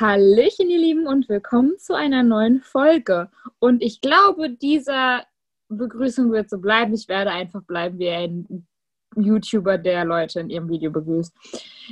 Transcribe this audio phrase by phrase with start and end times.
[0.00, 3.28] Hallöchen, ihr Lieben, und willkommen zu einer neuen Folge.
[3.58, 5.20] Und ich glaube, diese
[5.68, 6.94] Begrüßung wird so bleiben.
[6.94, 8.66] Ich werde einfach bleiben wie ein
[9.14, 11.34] YouTuber, der Leute in ihrem Video begrüßt.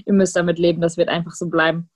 [0.06, 1.90] Ihr müsst damit leben, das wird einfach so bleiben.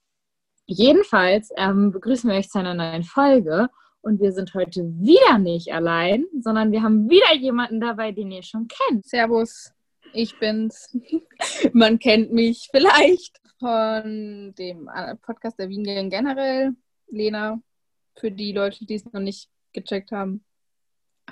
[0.67, 3.69] Jedenfalls ähm, begrüßen wir euch zu einer neuen Folge.
[4.01, 8.43] Und wir sind heute wieder nicht allein, sondern wir haben wieder jemanden dabei, den ihr
[8.43, 9.03] schon kennt.
[9.07, 9.72] Servus,
[10.13, 10.95] ich bin's.
[11.73, 16.75] Man kennt mich vielleicht von dem äh, Podcast der Wien generell.
[17.07, 17.61] Lena,
[18.17, 20.43] für die Leute, die es noch nicht gecheckt haben.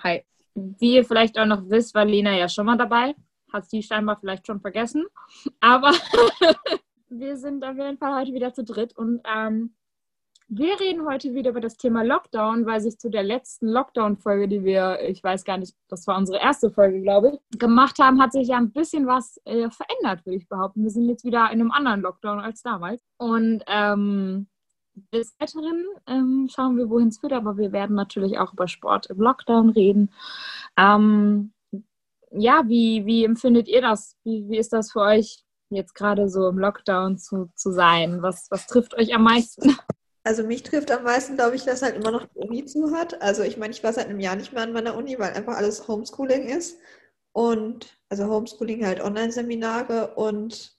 [0.02, 0.24] Hi.
[0.54, 3.16] Wie ihr vielleicht auch noch wisst, war Lena ja schon mal dabei.
[3.52, 5.06] Hat sie scheinbar vielleicht schon vergessen.
[5.60, 5.92] Aber
[7.10, 9.76] wir sind auf jeden Fall heute wieder zu dritt und ähm,
[10.54, 14.66] wir reden heute wieder über das Thema Lockdown, weil sich zu der letzten Lockdown-Folge, die
[14.66, 18.34] wir, ich weiß gar nicht, das war unsere erste Folge, glaube ich, gemacht haben, hat
[18.34, 20.84] sich ja ein bisschen was äh, verändert, würde ich behaupten.
[20.84, 23.02] Wir sind jetzt wieder in einem anderen Lockdown als damals.
[23.16, 24.48] Und ähm,
[25.14, 29.06] des Weiteren ähm, schauen wir, wohin es führt, aber wir werden natürlich auch über Sport
[29.06, 30.12] im Lockdown reden.
[30.76, 31.54] Ähm,
[32.30, 34.18] ja, wie, wie empfindet ihr das?
[34.26, 38.22] Wie, wie ist das für euch, jetzt gerade so im Lockdown zu, zu sein?
[38.22, 39.78] Was, was trifft euch am meisten?
[40.24, 43.22] Also mich trifft am meisten, glaube ich, dass halt immer noch die Uni zu hat.
[43.22, 45.58] Also ich meine, ich war seit einem Jahr nicht mehr an meiner Uni, weil einfach
[45.58, 46.78] alles Homeschooling ist.
[47.34, 50.14] Und also Homeschooling halt Online-Seminare.
[50.16, 50.78] Und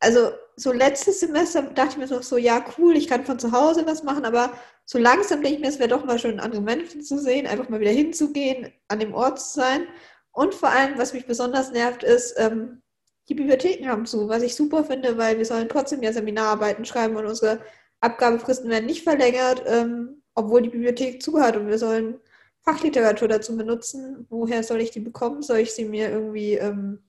[0.00, 3.52] also so letztes Semester dachte ich mir noch so, ja cool, ich kann von zu
[3.52, 4.52] Hause was machen, aber
[4.84, 7.68] so langsam denke ich mir, es wäre doch mal schön, andere Menschen zu sehen, einfach
[7.68, 9.86] mal wieder hinzugehen, an dem Ort zu sein.
[10.32, 12.82] Und vor allem, was mich besonders nervt, ist, ähm,
[13.28, 17.16] die Bibliotheken haben zu, was ich super finde, weil wir sollen trotzdem ja Seminararbeiten schreiben
[17.16, 17.60] und unsere
[18.00, 22.20] Abgabefristen werden nicht verlängert, ähm, obwohl die Bibliothek zuhört und wir sollen
[22.62, 24.26] Fachliteratur dazu benutzen.
[24.30, 25.42] Woher soll ich die bekommen?
[25.42, 27.02] Soll ich sie mir irgendwie, ähm,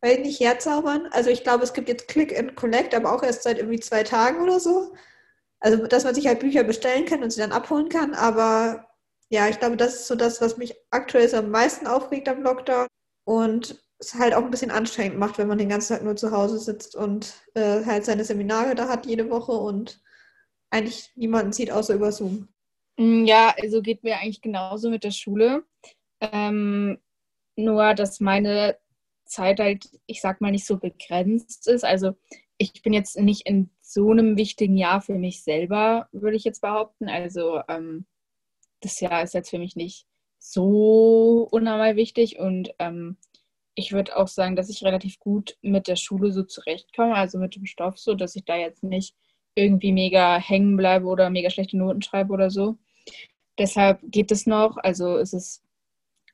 [0.00, 1.08] weil nicht herzaubern?
[1.12, 4.02] Also ich glaube, es gibt jetzt Click and Collect, aber auch erst seit irgendwie zwei
[4.02, 4.94] Tagen oder so.
[5.60, 8.14] Also, dass man sich halt Bücher bestellen kann und sie dann abholen kann.
[8.14, 8.88] Aber
[9.30, 12.42] ja, ich glaube, das ist so das, was mich aktuell so am meisten aufregt am
[12.42, 12.86] Lockdown.
[13.24, 16.30] Und es halt auch ein bisschen anstrengend macht, wenn man den ganzen Tag nur zu
[16.30, 20.00] Hause sitzt und äh, halt seine Seminare da hat jede Woche und
[20.70, 22.48] eigentlich niemanden sieht, außer über Zoom.
[22.96, 25.64] Mm, ja, also geht mir eigentlich genauso mit der Schule.
[26.20, 26.98] Ähm,
[27.56, 28.78] nur, dass meine
[29.24, 31.84] Zeit halt, ich sag mal, nicht so begrenzt ist.
[31.84, 32.14] Also
[32.58, 36.60] ich bin jetzt nicht in so einem wichtigen Jahr für mich selber, würde ich jetzt
[36.60, 37.08] behaupten.
[37.08, 38.06] Also ähm,
[38.80, 40.06] das Jahr ist jetzt für mich nicht
[40.38, 43.16] so unnormal wichtig und ähm,
[43.74, 47.56] ich würde auch sagen, dass ich relativ gut mit der Schule so zurechtkomme, also mit
[47.56, 49.14] dem Stoff so, dass ich da jetzt nicht
[49.56, 52.76] irgendwie mega hängen bleibe oder mega schlechte Noten schreibe oder so.
[53.58, 54.76] Deshalb geht es noch.
[54.76, 55.62] Also es ist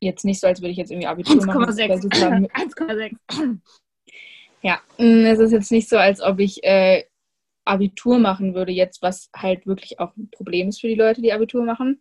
[0.01, 1.65] jetzt nicht so, als würde ich jetzt irgendwie Abitur 1, machen.
[1.65, 3.59] 1,6.
[4.65, 7.05] Ja, mm, es ist jetzt nicht so, als ob ich äh,
[7.65, 11.33] Abitur machen würde jetzt, was halt wirklich auch ein Problem ist für die Leute, die
[11.33, 12.01] Abitur machen.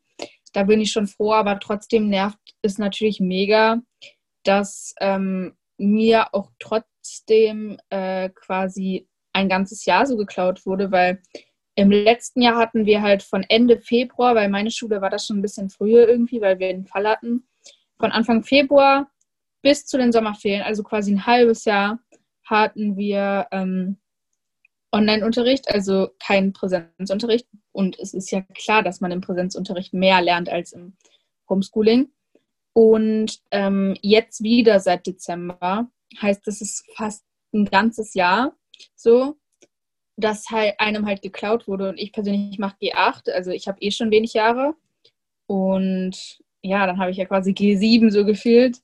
[0.54, 3.82] Da bin ich schon froh, aber trotzdem nervt es natürlich mega,
[4.44, 11.22] dass ähm, mir auch trotzdem äh, quasi ein ganzes Jahr so geklaut wurde, weil
[11.76, 15.40] im letzten Jahr hatten wir halt von Ende Februar, weil meine Schule war das schon
[15.40, 17.48] ein bisschen früher irgendwie, weil wir einen Fall hatten,
[17.98, 19.10] von Anfang Februar
[19.62, 22.00] bis zu den Sommerferien, also quasi ein halbes Jahr,
[22.44, 23.98] hatten wir ähm,
[24.92, 27.48] Online-Unterricht, also keinen Präsenzunterricht.
[27.72, 30.98] Und es ist ja klar, dass man im Präsenzunterricht mehr lernt als im
[31.48, 32.12] Homeschooling.
[32.74, 35.90] Und ähm, jetzt wieder seit Dezember
[36.22, 38.56] heißt, es ist fast ein ganzes Jahr
[38.96, 39.38] so,
[40.18, 41.90] dass halt einem halt geklaut wurde.
[41.90, 44.76] Und ich persönlich mache G8, also ich habe eh schon wenig Jahre.
[45.48, 48.80] Und ja, dann habe ich ja quasi G7 so gefühlt,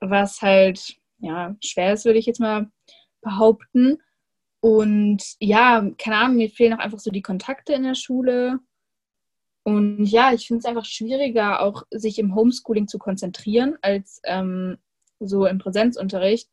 [0.00, 2.70] was halt ja schwer ist, würde ich jetzt mal
[3.22, 3.98] behaupten.
[4.60, 8.58] Und ja, keine Ahnung, mir fehlen auch einfach so die Kontakte in der Schule.
[9.62, 14.78] Und ja, ich finde es einfach schwieriger, auch sich im Homeschooling zu konzentrieren, als ähm,
[15.18, 16.50] so im Präsenzunterricht,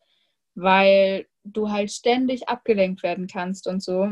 [0.55, 4.09] weil du halt ständig abgelenkt werden kannst und so.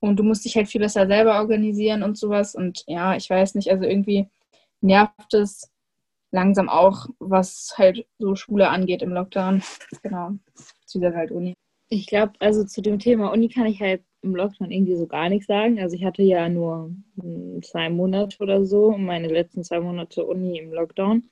[0.00, 2.54] Und du musst dich halt viel besser selber organisieren und sowas.
[2.54, 4.28] Und ja, ich weiß nicht, also irgendwie
[4.80, 5.70] nervt es
[6.32, 9.62] langsam auch, was halt so Schule angeht im Lockdown.
[10.02, 10.32] Genau.
[10.86, 11.54] Zusätzlich halt Uni.
[11.88, 15.28] Ich glaube, also zu dem Thema Uni kann ich halt im Lockdown irgendwie so gar
[15.28, 15.78] nichts sagen.
[15.80, 16.94] Also ich hatte ja nur
[17.62, 21.28] zwei Monate oder so, meine letzten zwei Monate Uni im Lockdown.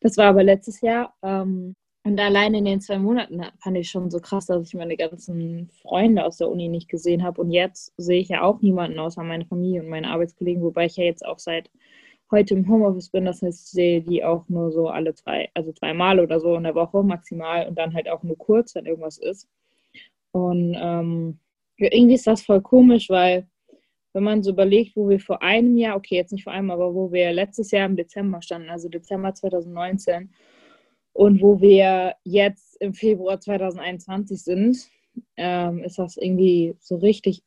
[0.00, 1.14] Das war aber letztes Jahr.
[1.22, 1.74] Ähm,
[2.04, 5.70] und allein in den zwei Monaten fand ich schon so krass, dass ich meine ganzen
[5.82, 7.40] Freunde aus der Uni nicht gesehen habe.
[7.40, 10.96] Und jetzt sehe ich ja auch niemanden außer meine Familie und meine Arbeitskollegen, wobei ich
[10.96, 11.70] ja jetzt auch seit
[12.32, 13.24] heute im Homeoffice bin.
[13.24, 16.64] Das heißt, ich sehe die auch nur so alle zwei, also zweimal oder so in
[16.64, 19.48] der Woche maximal und dann halt auch nur kurz, wenn irgendwas ist.
[20.32, 21.38] Und ähm,
[21.76, 23.46] irgendwie ist das voll komisch, weil
[24.12, 26.94] wenn man so überlegt, wo wir vor einem Jahr, okay, jetzt nicht vor einem, aber
[26.94, 30.30] wo wir letztes Jahr im Dezember standen, also Dezember 2019,
[31.12, 34.88] und wo wir jetzt im Februar 2021 sind,
[35.36, 37.42] ähm, ist das irgendwie so richtig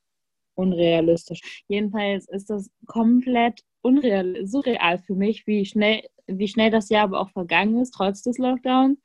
[0.55, 1.63] unrealistisch.
[1.67, 7.19] Jedenfalls ist das komplett unreal, surreal für mich, wie schnell, wie schnell das Jahr aber
[7.19, 8.99] auch vergangen ist, trotz des Lockdowns.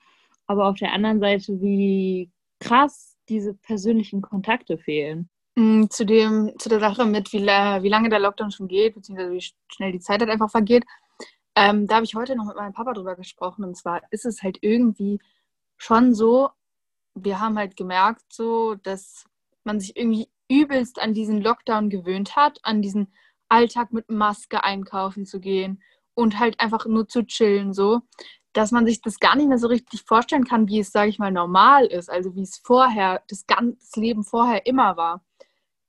[0.46, 5.28] Aber auf der anderen Seite, wie krass diese persönlichen Kontakte fehlen.
[5.56, 9.32] Mm, zu, dem, zu der Sache mit, wie, wie lange der Lockdown schon geht, beziehungsweise
[9.32, 10.84] wie schnell die Zeit halt einfach vergeht.
[11.54, 13.64] Ähm, da habe ich heute noch mit meinem Papa drüber gesprochen.
[13.64, 15.20] Und zwar ist es halt irgendwie
[15.76, 16.50] schon so,
[17.14, 19.24] wir haben halt gemerkt, so, dass
[19.64, 23.12] man sich irgendwie übelst an diesen Lockdown gewöhnt hat, an diesen
[23.48, 25.82] Alltag mit Maske einkaufen zu gehen
[26.14, 28.00] und halt einfach nur zu chillen, so,
[28.52, 31.18] dass man sich das gar nicht mehr so richtig vorstellen kann, wie es, sage ich
[31.18, 35.24] mal, normal ist, also wie es vorher, das ganze Leben vorher immer war.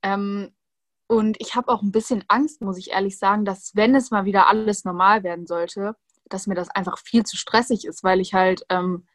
[0.04, 0.52] Ähm,
[1.12, 4.24] und ich habe auch ein bisschen Angst, muss ich ehrlich sagen, dass wenn es mal
[4.24, 5.98] wieder alles normal werden sollte,
[6.30, 9.06] dass mir das einfach viel zu stressig ist, weil ich halt ähm,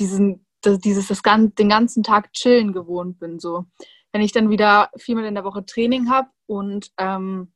[0.00, 3.38] diesen, das, dieses, das, den ganzen Tag chillen gewohnt bin.
[3.38, 3.64] So.
[4.10, 7.52] Wenn ich dann wieder viermal in der Woche Training habe und ähm,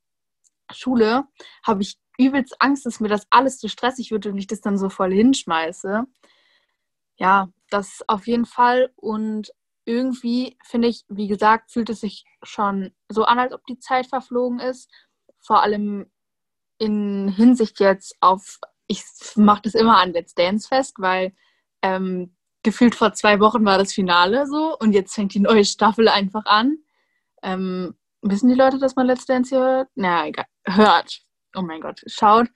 [0.70, 1.24] Schule,
[1.64, 4.78] habe ich übelst Angst, dass mir das alles zu stressig wird und ich das dann
[4.78, 6.04] so voll hinschmeiße.
[7.16, 8.92] Ja, das auf jeden Fall.
[8.94, 9.50] Und
[9.90, 14.06] irgendwie finde ich, wie gesagt, fühlt es sich schon so an, als ob die Zeit
[14.06, 14.90] verflogen ist.
[15.40, 16.10] Vor allem
[16.78, 19.02] in Hinsicht jetzt auf, ich
[19.36, 21.34] mache das immer an Let's Dance fest, weil
[21.82, 26.08] ähm, gefühlt vor zwei Wochen war das Finale so und jetzt fängt die neue Staffel
[26.08, 26.78] einfach an.
[27.42, 29.88] Ähm, wissen die Leute, dass man Let's Dance hier hört?
[29.94, 30.46] Na, egal.
[30.66, 31.22] Hört.
[31.56, 32.48] Oh mein Gott, schaut.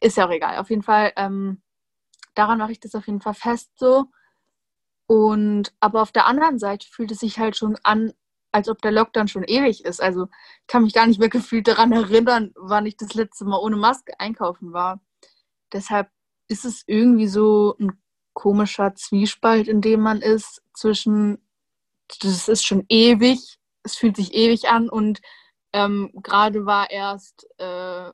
[0.00, 0.58] Ist ja auch egal.
[0.58, 1.62] Auf jeden Fall, ähm,
[2.34, 4.06] daran mache ich das auf jeden Fall fest so.
[5.12, 8.14] Und aber auf der anderen Seite fühlt es sich halt schon an,
[8.50, 10.00] als ob der Lockdown schon ewig ist.
[10.00, 10.24] Also
[10.62, 13.76] ich kann mich gar nicht mehr gefühlt daran erinnern, wann ich das letzte Mal ohne
[13.76, 15.02] Maske einkaufen war.
[15.70, 16.08] Deshalb
[16.48, 17.92] ist es irgendwie so ein
[18.32, 21.46] komischer Zwiespalt, in dem man ist zwischen,
[22.22, 25.20] das ist schon ewig, es fühlt sich ewig an und
[25.74, 28.10] ähm, gerade war erst äh,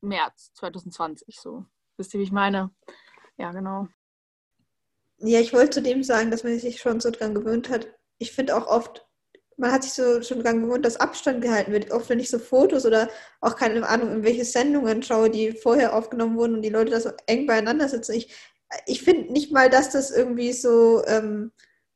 [0.00, 1.64] März 2020 so.
[1.96, 2.70] Wisst ihr, wie ich meine?
[3.38, 3.88] Ja, genau.
[5.24, 7.86] Ja, ich wollte zudem sagen, dass man sich schon so dran gewöhnt hat.
[8.18, 9.06] Ich finde auch oft,
[9.56, 11.90] man hat sich so schon dran gewöhnt, dass Abstand gehalten wird.
[11.92, 13.08] Oft, wenn ich so Fotos oder
[13.40, 17.00] auch keine Ahnung, in welche Sendungen schaue, die vorher aufgenommen wurden und die Leute da
[17.00, 18.14] so eng beieinander sitzen.
[18.14, 18.34] Ich,
[18.86, 21.52] ich finde nicht mal, dass das irgendwie so, ähm,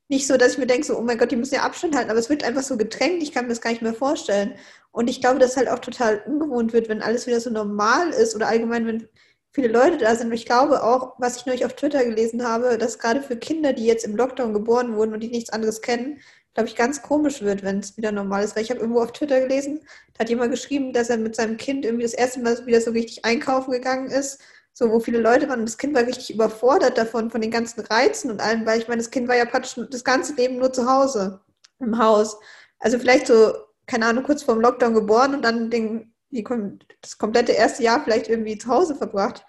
[0.08, 2.11] nicht so, dass ich mir denke, so, oh mein Gott, die müssen ja Abstand halten,
[2.11, 4.55] aber es wird einfach so gedrängt, ich kann mir das gar nicht mehr vorstellen.
[4.93, 8.37] Und ich glaube, dass halt auch total ungewohnt wird, wenn alles wieder so normal ist
[8.37, 9.08] oder allgemein, wenn
[9.56, 10.28] viele Leute da sind.
[10.28, 13.72] Und ich glaube auch, was ich neulich auf Twitter gelesen habe, dass gerade für Kinder,
[13.72, 16.20] die jetzt im Lockdown geboren wurden und die nichts anderes kennen,
[16.52, 18.54] glaube ich, ganz komisch wird, wenn es wieder normal ist.
[18.54, 19.80] Weil ich habe irgendwo auf Twitter gelesen,
[20.12, 22.90] da hat jemand geschrieben, dass er mit seinem Kind irgendwie das erste Mal wieder so
[22.90, 24.40] richtig einkaufen gegangen ist,
[24.74, 25.60] so wo viele Leute waren.
[25.60, 28.88] Und das Kind war richtig überfordert davon, von den ganzen Reizen und allem, weil ich
[28.88, 31.40] meine, das Kind war ja praktisch das ganze Leben nur zu Hause,
[31.78, 32.38] im Haus.
[32.78, 33.54] Also vielleicht so,
[33.86, 38.02] keine Ahnung, kurz vor dem Lockdown geboren und dann den die, das komplette erste Jahr
[38.02, 39.44] vielleicht irgendwie zu Hause verbracht.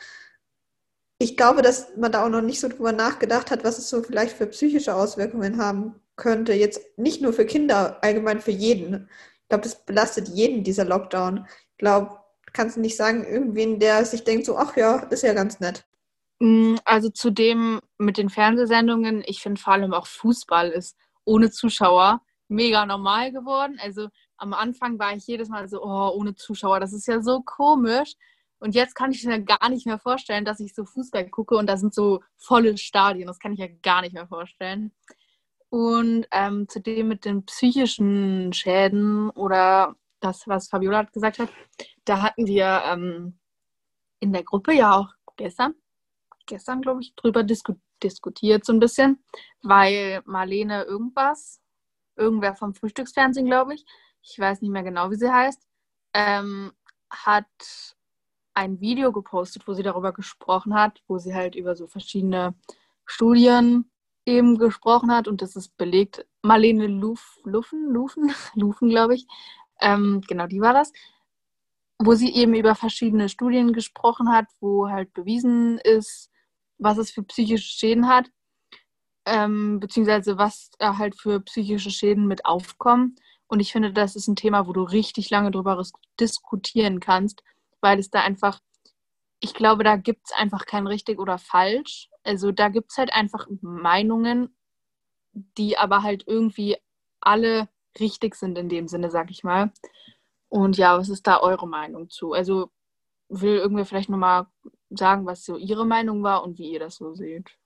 [1.19, 4.03] Ich glaube, dass man da auch noch nicht so drüber nachgedacht hat, was es so
[4.03, 6.53] vielleicht für psychische Auswirkungen haben könnte.
[6.53, 9.09] Jetzt nicht nur für Kinder, allgemein für jeden.
[9.43, 11.47] Ich glaube, das belastet jeden, dieser Lockdown.
[11.71, 12.19] Ich glaube,
[12.53, 15.85] kannst du nicht sagen, irgendwen, der sich denkt, so, ach ja, ist ja ganz nett.
[16.39, 21.51] Mm, also zu dem mit den Fernsehsendungen, ich finde vor allem auch Fußball ist ohne
[21.51, 23.79] Zuschauer mega normal geworden.
[23.81, 24.07] Also
[24.37, 28.13] am Anfang war ich jedes Mal so, oh, ohne Zuschauer, das ist ja so komisch.
[28.59, 31.67] Und jetzt kann ich mir gar nicht mehr vorstellen, dass ich so Fußball gucke und
[31.67, 33.27] da sind so volle Stadien.
[33.27, 34.91] Das kann ich ja gar nicht mehr vorstellen.
[35.69, 41.49] Und ähm, zudem mit den psychischen Schäden oder das, was Fabiola gesagt hat,
[42.05, 43.37] da hatten wir ähm,
[44.19, 45.75] in der Gruppe ja auch gestern,
[46.45, 49.23] gestern glaube ich, drüber disku diskutiert so ein bisschen,
[49.63, 51.59] weil Marlene irgendwas,
[52.15, 53.85] irgendwer vom Frühstücksfernsehen, glaube ich,
[54.29, 55.61] ich weiß nicht mehr genau, wie sie heißt,
[56.13, 56.71] ähm,
[57.09, 57.45] hat
[58.53, 62.55] ein Video gepostet, wo sie darüber gesprochen hat, wo sie halt über so verschiedene
[63.05, 63.89] Studien
[64.25, 66.25] eben gesprochen hat und das ist belegt.
[66.41, 69.27] Marlene Luf, Lufen, Lufen, Lufen, glaube ich.
[69.79, 70.91] Ähm, genau, die war das.
[71.99, 76.29] Wo sie eben über verschiedene Studien gesprochen hat, wo halt bewiesen ist,
[76.77, 78.29] was es für psychische Schäden hat,
[79.25, 83.15] ähm, beziehungsweise was halt für psychische Schäden mit aufkommen.
[83.47, 85.81] Und ich finde, das ist ein Thema, wo du richtig lange drüber
[86.19, 87.43] diskutieren kannst,
[87.81, 88.59] weil es da einfach,
[89.39, 92.09] ich glaube, da gibt es einfach kein richtig oder falsch.
[92.23, 94.55] Also da gibt es halt einfach Meinungen,
[95.33, 96.77] die aber halt irgendwie
[97.21, 99.71] alle richtig sind in dem Sinne, sag ich mal.
[100.49, 102.33] Und ja, was ist da eure Meinung zu?
[102.33, 102.71] Also
[103.29, 104.47] will irgendwer vielleicht nochmal
[104.89, 107.57] sagen, was so ihre Meinung war und wie ihr das so seht?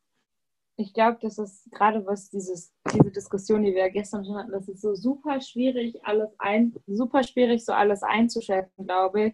[0.78, 4.68] Ich glaube, das ist gerade was dieses, diese Diskussion, die wir gestern schon hatten, das
[4.68, 9.34] ist so super schwierig, alles ein, super schwierig, so alles einzuschätzen, glaube ich.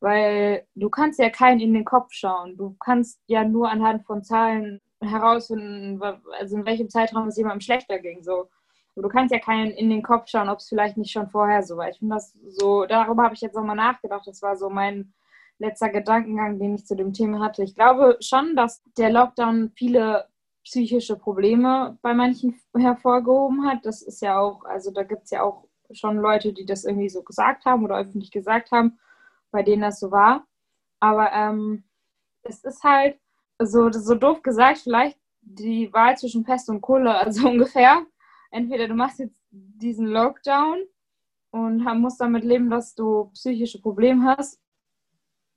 [0.00, 2.56] Weil du kannst ja keinen in den Kopf schauen.
[2.56, 6.00] Du kannst ja nur anhand von Zahlen herausfinden,
[6.38, 8.22] also in welchem Zeitraum es jemandem schlechter ging.
[8.22, 8.48] So.
[8.96, 11.76] du kannst ja keinen in den Kopf schauen, ob es vielleicht nicht schon vorher so
[11.76, 11.90] war.
[11.90, 14.26] Ich finde das so, darüber habe ich jetzt nochmal nachgedacht.
[14.26, 15.12] Das war so mein
[15.58, 17.62] letzter Gedankengang, den ich zu dem Thema hatte.
[17.62, 20.26] Ich glaube schon, dass der Lockdown viele
[20.64, 23.84] psychische Probleme bei manchen hervorgehoben hat.
[23.84, 27.08] Das ist ja auch, also da gibt es ja auch schon Leute, die das irgendwie
[27.08, 28.98] so gesagt haben oder öffentlich gesagt haben,
[29.50, 30.46] bei denen das so war.
[31.00, 31.84] Aber ähm,
[32.42, 33.18] es ist halt,
[33.62, 38.06] so, so doof gesagt, vielleicht die Wahl zwischen Pest und Kohle, also ungefähr.
[38.50, 40.78] Entweder du machst jetzt diesen Lockdown
[41.50, 44.60] und musst damit leben, dass du psychische Probleme hast,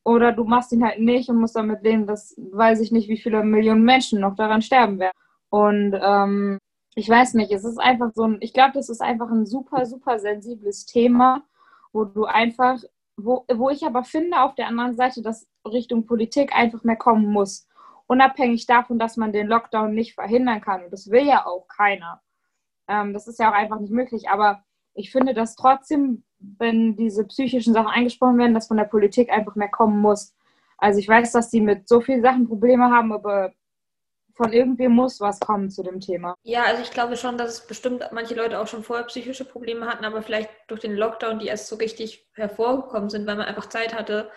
[0.03, 3.17] oder du machst ihn halt nicht und musst damit leben, dass weiß ich nicht, wie
[3.17, 5.17] viele Millionen Menschen noch daran sterben werden.
[5.49, 6.57] Und ähm,
[6.95, 9.85] ich weiß nicht, es ist einfach so ein, ich glaube, das ist einfach ein super,
[9.85, 11.43] super sensibles Thema,
[11.93, 12.79] wo du einfach,
[13.17, 17.27] wo, wo ich aber finde auf der anderen Seite, dass Richtung Politik einfach mehr kommen
[17.31, 17.67] muss
[18.07, 20.83] unabhängig davon, dass man den Lockdown nicht verhindern kann.
[20.83, 22.21] Und das will ja auch keiner.
[22.87, 24.29] Ähm, das ist ja auch einfach nicht möglich.
[24.29, 26.23] Aber ich finde, dass trotzdem,
[26.57, 30.33] wenn diese psychischen Sachen eingesprochen werden, dass von der Politik einfach mehr kommen muss.
[30.77, 33.53] Also ich weiß, dass die mit so vielen Sachen Probleme haben, aber
[34.35, 36.35] von irgendwem muss was kommen zu dem Thema.
[36.43, 39.85] Ja, also ich glaube schon, dass es bestimmt manche Leute auch schon vorher psychische Probleme
[39.85, 43.67] hatten, aber vielleicht durch den Lockdown, die erst so richtig hervorgekommen sind, weil man einfach
[43.67, 44.29] Zeit hatte,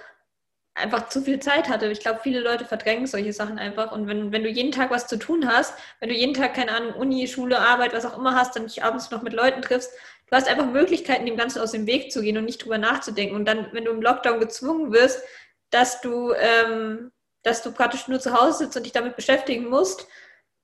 [0.77, 1.87] einfach zu viel Zeit hatte.
[1.91, 3.93] Ich glaube, viele Leute verdrängen solche Sachen einfach.
[3.93, 6.73] Und wenn, wenn du jeden Tag was zu tun hast, wenn du jeden Tag, keine
[6.73, 9.91] Ahnung, Uni, Schule, Arbeit, was auch immer hast, dann dich abends noch mit Leuten triffst,
[10.29, 13.35] du hast einfach Möglichkeiten, dem Ganzen aus dem Weg zu gehen und nicht drüber nachzudenken.
[13.35, 15.23] Und dann, wenn du im Lockdown gezwungen wirst,
[15.71, 17.11] dass du, ähm,
[17.43, 20.07] dass du praktisch nur zu Hause sitzt und dich damit beschäftigen musst,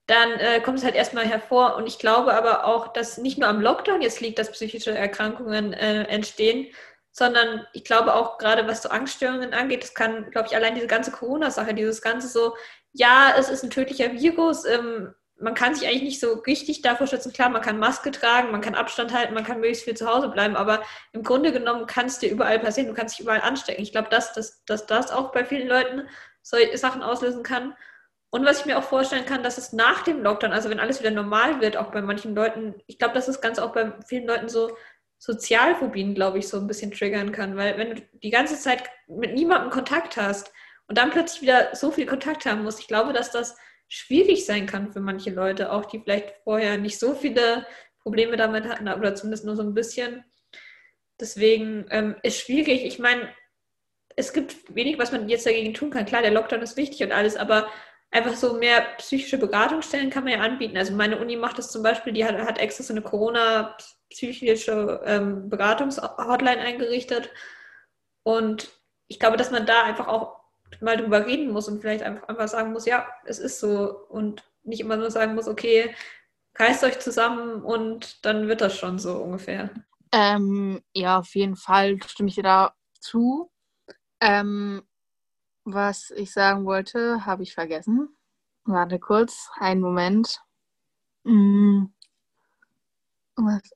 [0.06, 1.76] dann äh, kommt es halt erstmal hervor.
[1.76, 5.72] Und ich glaube aber auch, dass nicht nur am Lockdown jetzt liegt, dass psychische Erkrankungen
[5.72, 6.66] äh, entstehen,
[7.12, 10.86] sondern ich glaube auch gerade, was so Angststörungen angeht, das kann, glaube ich, allein diese
[10.86, 12.56] ganze Corona-Sache, dieses ganze so,
[12.92, 17.06] ja, es ist ein tödlicher Virus, ähm, man kann sich eigentlich nicht so richtig davor
[17.06, 17.32] schützen.
[17.32, 20.28] Klar, man kann Maske tragen, man kann Abstand halten, man kann möglichst viel zu Hause
[20.28, 23.82] bleiben, aber im Grunde genommen kann es dir überall passieren, du kannst dich überall anstecken.
[23.82, 26.08] Ich glaube, dass, dass, dass das auch bei vielen Leuten
[26.42, 27.74] solche Sachen auslösen kann.
[28.30, 31.00] Und was ich mir auch vorstellen kann, dass es nach dem Lockdown, also wenn alles
[31.00, 34.26] wieder normal wird, auch bei manchen Leuten, ich glaube, dass es ganz auch bei vielen
[34.26, 34.74] Leuten so
[35.22, 37.56] Sozialphobien, glaube ich, so ein bisschen triggern kann.
[37.56, 40.52] Weil wenn du die ganze Zeit mit niemandem Kontakt hast
[40.88, 44.66] und dann plötzlich wieder so viel Kontakt haben musst, ich glaube, dass das schwierig sein
[44.66, 47.64] kann für manche Leute, auch die vielleicht vorher nicht so viele
[48.00, 50.24] Probleme damit hatten oder zumindest nur so ein bisschen.
[51.20, 52.84] Deswegen ähm, ist schwierig.
[52.84, 53.32] Ich meine,
[54.16, 56.04] es gibt wenig, was man jetzt dagegen tun kann.
[56.04, 57.68] Klar, der Lockdown ist wichtig und alles, aber
[58.10, 60.76] einfach so mehr psychische Beratungsstellen kann man ja anbieten.
[60.76, 63.76] Also meine Uni macht das zum Beispiel, die hat, hat extra so eine Corona-
[64.12, 67.30] psychische ähm, Beratungshotline eingerichtet.
[68.22, 68.70] Und
[69.08, 70.40] ich glaube, dass man da einfach auch
[70.80, 74.06] mal drüber reden muss und vielleicht einfach, einfach sagen muss, ja, es ist so.
[74.08, 75.94] Und nicht immer nur sagen muss, okay,
[76.56, 79.70] reißt euch zusammen und dann wird das schon so ungefähr.
[80.12, 83.50] Ähm, ja, auf jeden Fall stimme ich dir da zu.
[84.20, 84.82] Ähm,
[85.64, 88.16] was ich sagen wollte, habe ich vergessen.
[88.64, 90.40] Warte kurz, einen Moment.
[91.24, 91.92] Hm.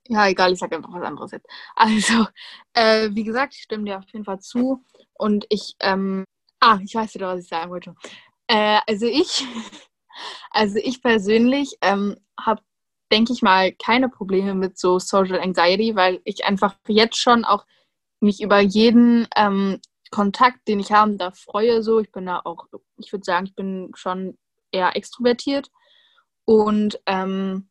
[0.09, 1.47] Ja, egal, ich sage einfach was anderes jetzt.
[1.77, 2.27] Also,
[2.75, 4.85] äh, wie gesagt, ich stimme dir auf jeden Fall zu.
[5.15, 6.25] Und ich, ähm,
[6.61, 7.95] ah, ich weiß wieder, was ich sagen wollte.
[8.49, 9.45] Äh, also ich,
[10.51, 12.63] also ich persönlich ähm, habe,
[13.11, 17.65] denke ich mal, keine Probleme mit so Social Anxiety, weil ich einfach jetzt schon auch
[18.21, 22.01] mich über jeden ähm, Kontakt, den ich haben darf, freue so.
[22.01, 22.67] Ich bin da auch,
[22.99, 24.39] ich würde sagen, ich bin schon
[24.71, 25.71] eher extrovertiert.
[26.45, 27.69] Und ähm,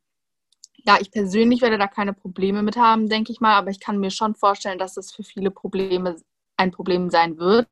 [0.85, 3.99] ja, ich persönlich werde da keine Probleme mit haben, denke ich mal, aber ich kann
[3.99, 6.15] mir schon vorstellen, dass es für viele Probleme
[6.57, 7.67] ein Problem sein wird.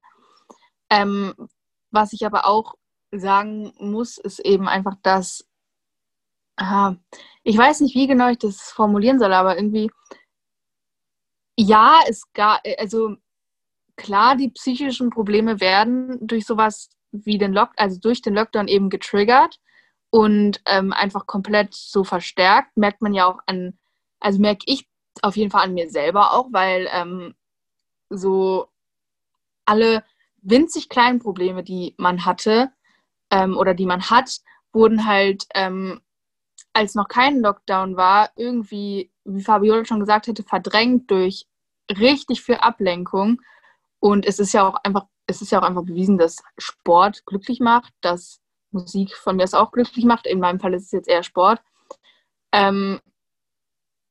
[0.89, 1.33] Ähm,
[1.91, 2.75] was ich aber auch
[3.11, 5.47] sagen muss, ist eben einfach, dass
[6.57, 6.91] äh,
[7.43, 9.91] ich weiß nicht, wie genau ich das formulieren soll, aber irgendwie
[11.55, 13.15] ja, es gar, also
[13.95, 18.89] klar, die psychischen Probleme werden durch sowas wie den Lock, also durch den Lockdown eben
[18.89, 19.59] getriggert
[20.13, 22.77] und ähm, einfach komplett so verstärkt.
[22.77, 23.79] Merkt man ja auch an,
[24.19, 24.87] also merke ich
[25.23, 27.33] auf jeden Fall an mir selber auch, weil ähm,
[28.11, 28.67] so
[29.65, 30.03] alle
[30.43, 32.71] winzig kleinen Probleme, die man hatte
[33.31, 34.41] ähm, oder die man hat,
[34.71, 35.99] wurden halt, ähm,
[36.73, 41.47] als noch kein Lockdown war, irgendwie, wie Fabiola schon gesagt hätte, verdrängt durch
[41.89, 43.41] richtig für Ablenkung.
[43.99, 47.59] Und es ist ja auch einfach, es ist ja auch einfach bewiesen, dass Sport glücklich
[47.59, 48.42] macht, dass
[48.73, 50.27] Musik von mir es auch glücklich macht.
[50.27, 51.61] In meinem Fall ist es jetzt eher Sport.
[52.51, 52.99] Ähm,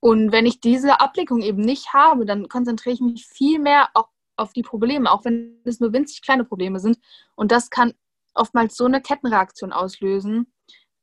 [0.01, 4.09] und wenn ich diese Ablenkung eben nicht habe, dann konzentriere ich mich viel mehr auch
[4.37, 6.99] auf die Probleme, auch wenn es nur winzig kleine Probleme sind.
[7.37, 7.95] Und das kann
[8.35, 10.53] oftmals so eine Kettenreaktion auslösen.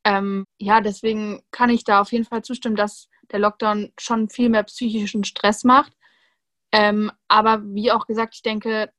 [0.04, 4.50] Ähm, ja, deswegen kann ich da auf jeden Fall zustimmen, dass der Lockdown schon viel
[4.50, 5.94] mehr psychischen Stress macht.
[6.72, 8.92] Ähm, aber wie auch gesagt, ich denke,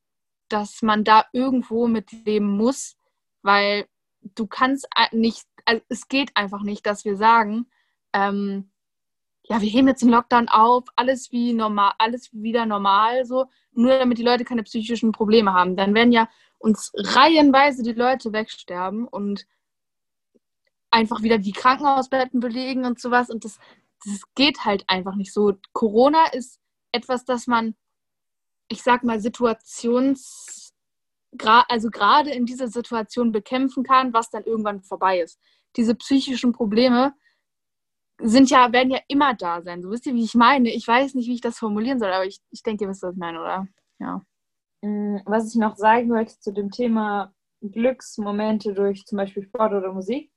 [0.48, 2.96] dass man da irgendwo mit leben muss,
[3.42, 3.86] weil
[4.22, 7.66] du kannst nicht, also es geht einfach nicht, dass wir sagen,
[8.12, 8.70] ähm,
[9.44, 13.98] ja, wir heben jetzt den Lockdown auf, alles wie normal, alles wieder normal, so, nur
[13.98, 15.76] damit die Leute keine psychischen Probleme haben.
[15.76, 19.46] Dann werden ja uns reihenweise die Leute wegsterben und
[20.90, 23.30] einfach wieder die Krankenhausbetten belegen und sowas.
[23.30, 23.58] Und das,
[24.04, 25.54] das geht halt einfach nicht so.
[25.72, 26.60] Corona ist
[26.92, 27.74] etwas, das man,
[28.68, 30.69] ich sag mal, situations,
[31.68, 35.38] also gerade in dieser Situation bekämpfen kann, was dann irgendwann vorbei ist.
[35.76, 37.14] Diese psychischen Probleme,
[38.22, 39.82] sind ja, werden ja immer da sein.
[39.82, 40.70] So wisst ihr, wie ich meine?
[40.70, 43.14] Ich weiß nicht, wie ich das formulieren soll, aber ich, ich denke, ihr wisst, was
[43.14, 43.66] ich meine, oder?
[43.98, 44.22] Ja.
[44.82, 47.32] Mm, was ich noch sagen wollte zu dem Thema
[47.62, 50.30] Glücksmomente durch zum Beispiel Sport oder Musik.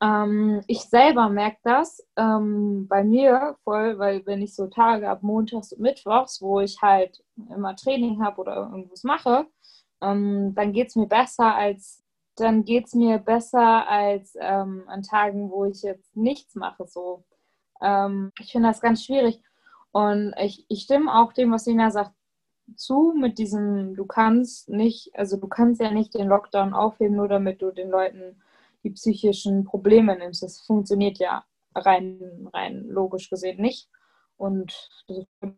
[0.00, 5.22] Ähm, ich selber merke das ähm, bei mir voll, weil wenn ich so Tage ab
[5.22, 7.22] Montags und Mittwochs, wo ich halt
[7.54, 9.46] immer Training habe oder irgendwas mache,
[10.02, 12.02] ähm, dann geht es mir besser als
[12.40, 16.86] dann geht es mir besser als ähm, an Tagen, wo ich jetzt nichts mache.
[16.86, 17.24] So.
[17.80, 19.42] Ähm, ich finde das ganz schwierig.
[19.92, 22.12] Und ich, ich stimme auch dem, was Lena sagt,
[22.76, 27.28] zu mit diesem, du kannst nicht, also du kannst ja nicht den Lockdown aufheben, nur
[27.28, 28.42] damit du den Leuten
[28.84, 30.42] die psychischen Probleme nimmst.
[30.42, 33.88] Das funktioniert ja rein, rein logisch gesehen nicht.
[34.36, 34.90] Und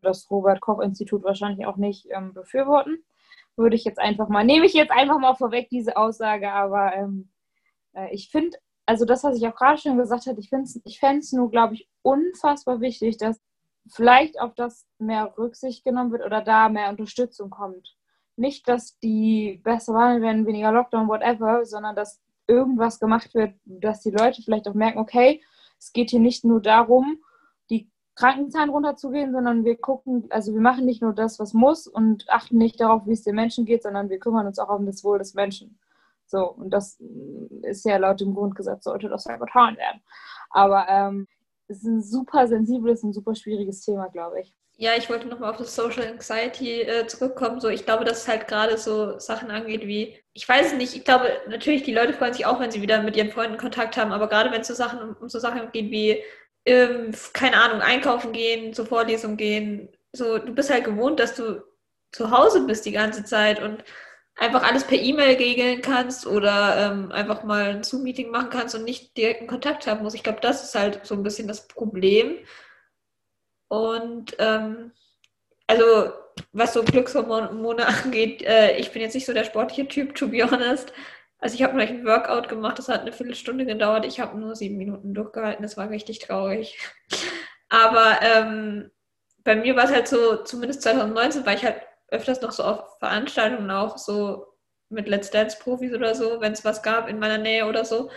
[0.02, 3.04] das, Robert Koch Institut wahrscheinlich auch nicht ähm, befürworten
[3.60, 7.30] würde ich jetzt einfach mal, nehme ich jetzt einfach mal vorweg diese Aussage, aber ähm,
[7.92, 10.50] äh, ich finde, also das, was ich auch gerade schon gesagt habe, ich,
[10.84, 13.40] ich fände es nur, glaube ich, unfassbar wichtig, dass
[13.88, 17.96] vielleicht auf das mehr Rücksicht genommen wird oder da mehr Unterstützung kommt.
[18.36, 24.00] Nicht, dass die besser behandelt werden, weniger Lockdown, whatever, sondern dass irgendwas gemacht wird, dass
[24.00, 25.42] die Leute vielleicht auch merken, okay,
[25.78, 27.22] es geht hier nicht nur darum,
[28.20, 32.58] Krankenzahlen runterzugehen, sondern wir gucken, also wir machen nicht nur das, was muss und achten
[32.58, 35.18] nicht darauf, wie es den Menschen geht, sondern wir kümmern uns auch um das Wohl
[35.18, 35.78] des Menschen.
[36.26, 37.00] So, und das
[37.62, 40.02] ist ja laut dem Grundgesetz, sollte das ja getan werden.
[40.50, 41.28] Aber ähm,
[41.66, 44.54] es ist ein super sensibles und super schwieriges Thema, glaube ich.
[44.76, 47.60] Ja, ich wollte nochmal auf das Social Anxiety äh, zurückkommen.
[47.60, 50.94] So, ich glaube, dass es halt gerade so Sachen angeht wie, ich weiß es nicht,
[50.94, 53.96] ich glaube, natürlich, die Leute freuen sich auch, wenn sie wieder mit ihren Freunden Kontakt
[53.96, 56.22] haben, aber gerade wenn es so Sachen um so Sachen geht wie
[56.66, 59.88] ähm, keine Ahnung, einkaufen gehen, zur Vorlesung gehen.
[60.12, 61.62] So, du bist halt gewohnt, dass du
[62.12, 63.84] zu Hause bist die ganze Zeit und
[64.36, 68.84] einfach alles per E-Mail regeln kannst oder ähm, einfach mal ein Zoom-Meeting machen kannst und
[68.84, 70.16] nicht direkten Kontakt haben musst.
[70.16, 72.38] Ich glaube, das ist halt so ein bisschen das Problem.
[73.68, 74.92] Und ähm,
[75.66, 76.12] also
[76.52, 80.42] was so Glückshormone angeht, äh, ich bin jetzt nicht so der sportliche Typ, to be
[80.42, 80.92] honest.
[81.40, 84.04] Also ich habe gleich ein Workout gemacht, das hat eine Viertelstunde gedauert.
[84.04, 86.78] Ich habe nur sieben Minuten durchgehalten, das war richtig traurig.
[87.70, 88.90] Aber ähm,
[89.44, 92.98] bei mir war es halt so, zumindest 2019 war ich halt öfters noch so auf
[92.98, 94.46] Veranstaltungen auch so
[94.90, 98.10] mit Let's Dance Profis oder so, wenn es was gab in meiner Nähe oder so.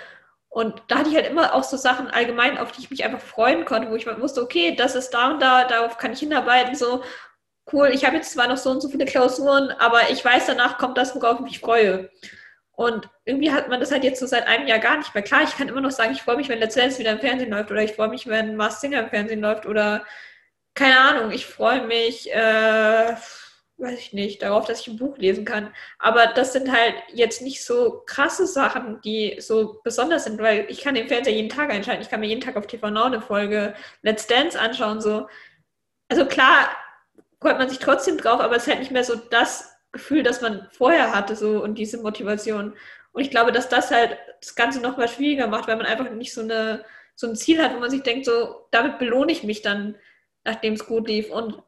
[0.49, 3.21] Und da hatte ich halt immer auch so Sachen allgemein, auf die ich mich einfach
[3.21, 6.75] freuen konnte, wo ich wusste, okay, das ist da und da, darauf kann ich hinarbeiten,
[6.75, 7.03] so
[7.71, 10.77] cool, ich habe jetzt zwar noch so und so viele Klausuren, aber ich weiß, danach
[10.77, 12.09] kommt das, worauf ich mich freue.
[12.75, 15.23] Und irgendwie hat man das halt jetzt so seit einem Jahr gar nicht mehr.
[15.23, 17.51] Klar, ich kann immer noch sagen, ich freue mich, wenn Let's Dance wieder im Fernsehen
[17.51, 20.05] läuft oder ich freue mich, wenn Mars Singer im Fernsehen läuft oder
[20.73, 23.15] keine Ahnung, ich freue mich, äh,
[23.77, 25.73] weiß ich nicht, darauf, dass ich ein Buch lesen kann.
[25.99, 30.81] Aber das sind halt jetzt nicht so krasse Sachen, die so besonders sind, weil ich
[30.81, 32.01] kann den Fernseher jeden Tag einschalten.
[32.01, 34.99] Ich kann mir jeden Tag auf TV Now eine Folge Let's Dance anschauen.
[35.01, 35.27] So.
[36.09, 36.69] Also klar,
[37.39, 40.41] freut man sich trotzdem drauf, aber es ist halt nicht mehr so das Gefühl, das
[40.41, 42.73] man vorher hatte, so und diese Motivation.
[43.13, 46.09] Und ich glaube, dass das halt das Ganze noch mal schwieriger macht, weil man einfach
[46.11, 46.83] nicht so, eine,
[47.15, 49.95] so ein Ziel hat, wo man sich denkt, so, damit belohne ich mich dann,
[50.43, 51.31] nachdem es gut lief.
[51.31, 51.61] Und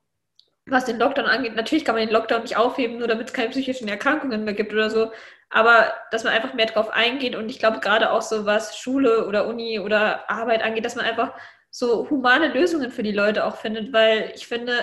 [0.66, 3.50] was den Lockdown angeht, natürlich kann man den Lockdown nicht aufheben, nur damit es keine
[3.50, 5.12] psychischen Erkrankungen mehr gibt oder so.
[5.50, 9.28] Aber dass man einfach mehr drauf eingeht und ich glaube gerade auch so, was Schule
[9.28, 11.34] oder Uni oder Arbeit angeht, dass man einfach
[11.70, 14.74] so humane Lösungen für die Leute auch findet, weil ich finde,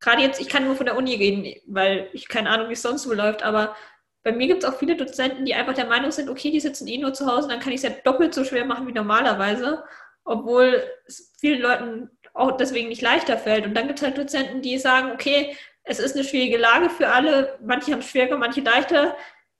[0.00, 2.82] gerade jetzt, ich kann nur von der Uni reden, weil ich keine Ahnung, wie es
[2.82, 3.74] sonst so läuft, aber
[4.22, 6.88] bei mir gibt es auch viele Dozenten, die einfach der Meinung sind, okay, die sitzen
[6.88, 9.84] eh nur zu Hause, dann kann ich es ja doppelt so schwer machen wie normalerweise,
[10.24, 13.66] obwohl es vielen Leuten auch deswegen nicht leichter fällt.
[13.66, 17.08] Und dann gibt es halt Dozenten, die sagen, okay, es ist eine schwierige Lage für
[17.08, 17.58] alle.
[17.62, 19.16] Manche haben es schwerer, manche leichter.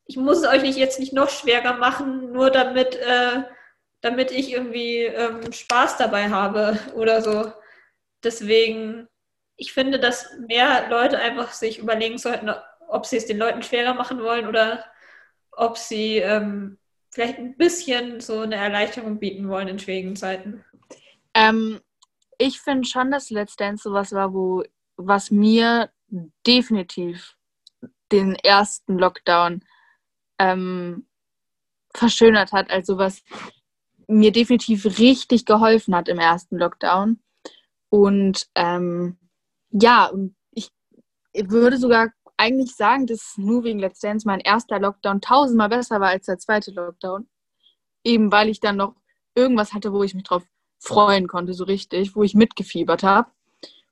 [0.06, 3.42] Ich muss es euch nicht, jetzt nicht noch schwerer machen, nur damit, äh,
[4.00, 7.52] damit ich irgendwie ähm, Spaß dabei habe oder so.
[8.22, 9.08] Deswegen,
[9.56, 12.50] ich finde, dass mehr Leute einfach sich überlegen sollten,
[12.88, 14.84] ob sie es den Leuten schwerer machen wollen oder
[15.52, 16.78] ob sie ähm,
[17.10, 20.64] vielleicht ein bisschen so eine Erleichterung bieten wollen in schwierigen Zeiten.
[21.34, 21.80] Ähm,
[22.38, 24.64] ich finde schon, dass Let's Dance sowas war, wo
[24.96, 25.90] was mir
[26.46, 27.36] definitiv
[28.12, 29.64] den ersten Lockdown
[30.38, 31.06] ähm,
[31.94, 33.22] verschönert hat, also was
[34.06, 37.20] mir definitiv richtig geholfen hat im ersten Lockdown.
[37.88, 39.18] Und ähm,
[39.74, 40.70] ja, und ich
[41.50, 46.08] würde sogar eigentlich sagen, dass nur wegen Let's Dance mein erster Lockdown tausendmal besser war
[46.08, 47.28] als der zweite Lockdown.
[48.04, 48.94] Eben weil ich dann noch
[49.34, 50.44] irgendwas hatte, wo ich mich drauf
[50.78, 53.30] freuen konnte, so richtig, wo ich mitgefiebert habe.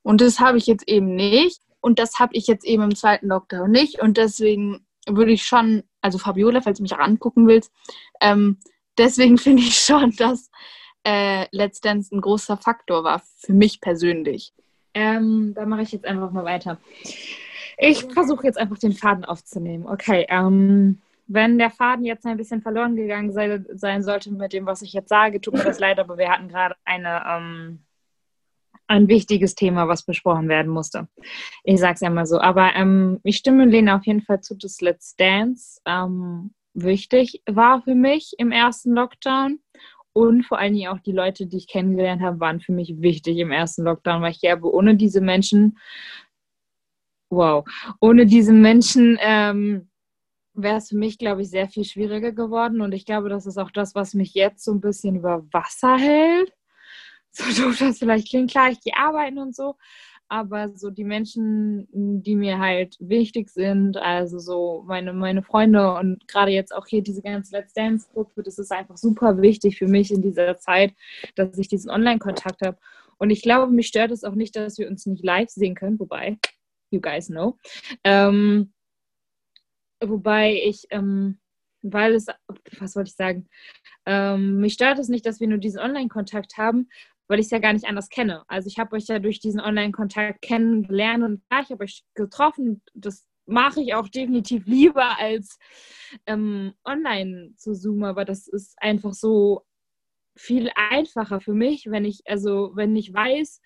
[0.02, 1.60] Und das habe ich jetzt eben nicht.
[1.80, 4.00] Und das habe ich jetzt eben im zweiten Lockdown nicht.
[4.00, 7.72] Und deswegen würde ich schon, also Fabiola, falls du mich auch angucken willst,
[8.20, 8.58] ähm,
[8.98, 10.50] deswegen finde ich schon, dass
[11.04, 14.52] äh, Let's Dance ein großer Faktor war für mich persönlich.
[14.94, 16.78] Ähm, da mache ich jetzt einfach mal weiter.
[17.78, 19.86] Ich versuche jetzt einfach den Faden aufzunehmen.
[19.86, 24.66] Okay, ähm, wenn der Faden jetzt ein bisschen verloren gegangen sei, sein sollte mit dem,
[24.66, 27.78] was ich jetzt sage, tut mir das leid, aber wir hatten gerade eine, ähm,
[28.86, 31.08] ein wichtiges Thema, was besprochen werden musste.
[31.64, 32.38] Ich sage es einmal so.
[32.40, 37.82] Aber ähm, ich stimme Lena auf jeden Fall zu, dass Let's Dance ähm, wichtig war
[37.82, 39.60] für mich im ersten Lockdown.
[40.14, 43.38] Und vor allen Dingen auch die Leute, die ich kennengelernt habe, waren für mich wichtig
[43.38, 45.78] im ersten Lockdown, weil ich glaube, ohne diese Menschen,
[47.30, 47.64] wow,
[48.00, 49.88] ohne diese Menschen ähm,
[50.54, 52.80] wäre es für mich, glaube ich, sehr viel schwieriger geworden.
[52.82, 55.96] Und ich glaube, das ist auch das, was mich jetzt so ein bisschen über Wasser
[55.96, 56.52] hält.
[57.34, 59.76] So doof das vielleicht klingt, klar, ich gehe arbeiten und so.
[60.32, 66.26] Aber so die Menschen, die mir halt wichtig sind, also so meine, meine Freunde und
[66.26, 70.10] gerade jetzt auch hier diese ganze Let's Dance-Gruppe, das ist einfach super wichtig für mich
[70.10, 70.94] in dieser Zeit,
[71.34, 72.78] dass ich diesen Online-Kontakt habe.
[73.18, 76.00] Und ich glaube, mich stört es auch nicht, dass wir uns nicht live sehen können,
[76.00, 76.38] wobei,
[76.90, 77.58] you guys know.
[78.02, 78.72] Ähm,
[80.02, 81.40] wobei ich, ähm,
[81.82, 82.28] weil es,
[82.78, 83.50] was wollte ich sagen?
[84.06, 86.88] Ähm, mich stört es nicht, dass wir nur diesen Online-Kontakt haben,
[87.32, 88.44] weil ich es ja gar nicht anders kenne.
[88.46, 92.82] Also ich habe euch ja durch diesen Online-Kontakt kennengelernt und klar, ich habe euch getroffen.
[92.92, 95.58] Das mache ich auch definitiv lieber als
[96.26, 99.62] ähm, online zu zoomen, aber das ist einfach so
[100.36, 103.62] viel einfacher für mich, wenn ich, also wenn ich weiß,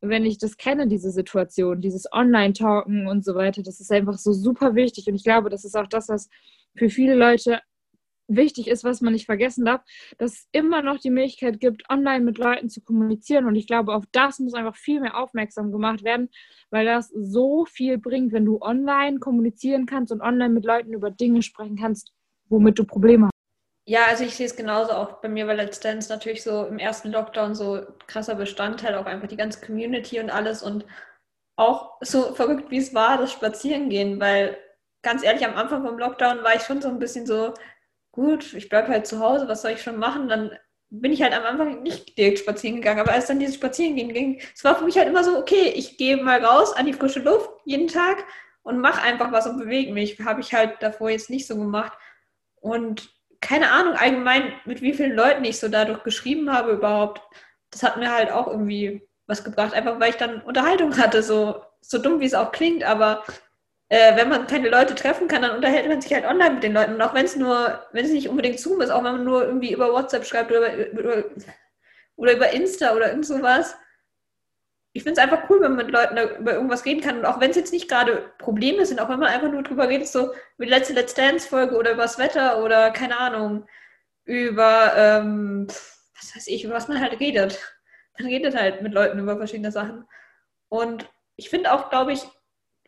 [0.00, 4.32] wenn ich das kenne, diese Situation, dieses Online-Talken und so weiter, das ist einfach so
[4.32, 5.06] super wichtig.
[5.06, 6.28] Und ich glaube, das ist auch das, was
[6.76, 7.60] für viele Leute
[8.28, 9.82] wichtig ist, was man nicht vergessen darf,
[10.18, 13.46] dass es immer noch die Möglichkeit gibt, online mit Leuten zu kommunizieren.
[13.46, 16.28] Und ich glaube, auf das muss einfach viel mehr aufmerksam gemacht werden,
[16.70, 21.10] weil das so viel bringt, wenn du online kommunizieren kannst und online mit Leuten über
[21.10, 22.12] Dinge sprechen kannst,
[22.48, 23.32] womit du Probleme hast.
[23.86, 27.10] Ja, also ich sehe es genauso auch bei mir, weil Dance natürlich so im ersten
[27.10, 30.84] Lockdown so krasser Bestandteil, auch einfach die ganze Community und alles und
[31.56, 34.58] auch so verrückt, wie es war, das Spazierengehen, weil
[35.02, 37.54] ganz ehrlich, am Anfang vom Lockdown war ich schon so ein bisschen so,
[38.12, 40.28] gut, ich bleibe halt zu Hause, was soll ich schon machen?
[40.28, 40.50] Dann
[40.90, 44.40] bin ich halt am Anfang nicht direkt spazieren gegangen, aber als dann dieses Spazierengehen ging,
[44.54, 47.20] es war für mich halt immer so, okay, ich gehe mal raus an die frische
[47.20, 48.24] Luft jeden Tag
[48.62, 50.18] und mache einfach was und bewege mich.
[50.20, 51.92] Habe ich halt davor jetzt nicht so gemacht.
[52.56, 57.22] Und keine Ahnung, allgemein, mit wie vielen Leuten ich so dadurch geschrieben habe überhaupt,
[57.70, 61.62] das hat mir halt auch irgendwie was gebracht, einfach weil ich dann Unterhaltung hatte, so,
[61.80, 63.24] so dumm wie es auch klingt, aber
[63.88, 66.74] äh, wenn man keine Leute treffen kann, dann unterhält man sich halt online mit den
[66.74, 66.94] Leuten.
[66.94, 69.44] Und auch wenn es nur, wenn es nicht unbedingt Zoom ist, auch wenn man nur
[69.44, 71.24] irgendwie über WhatsApp schreibt oder über, über,
[72.16, 73.76] oder über Insta oder irgend sowas.
[74.92, 77.18] Ich finde es einfach cool, wenn man mit Leuten über irgendwas reden kann.
[77.18, 79.88] Und auch wenn es jetzt nicht gerade Probleme sind, auch wenn man einfach nur drüber
[79.88, 83.66] redet, so wie die letzte Let's Dance-Folge oder über das Wetter oder keine Ahnung,
[84.24, 87.58] über, ähm, was weiß ich, über was man halt redet.
[88.18, 90.04] Man redet halt mit Leuten über verschiedene Sachen.
[90.68, 92.26] Und ich finde auch, glaube ich,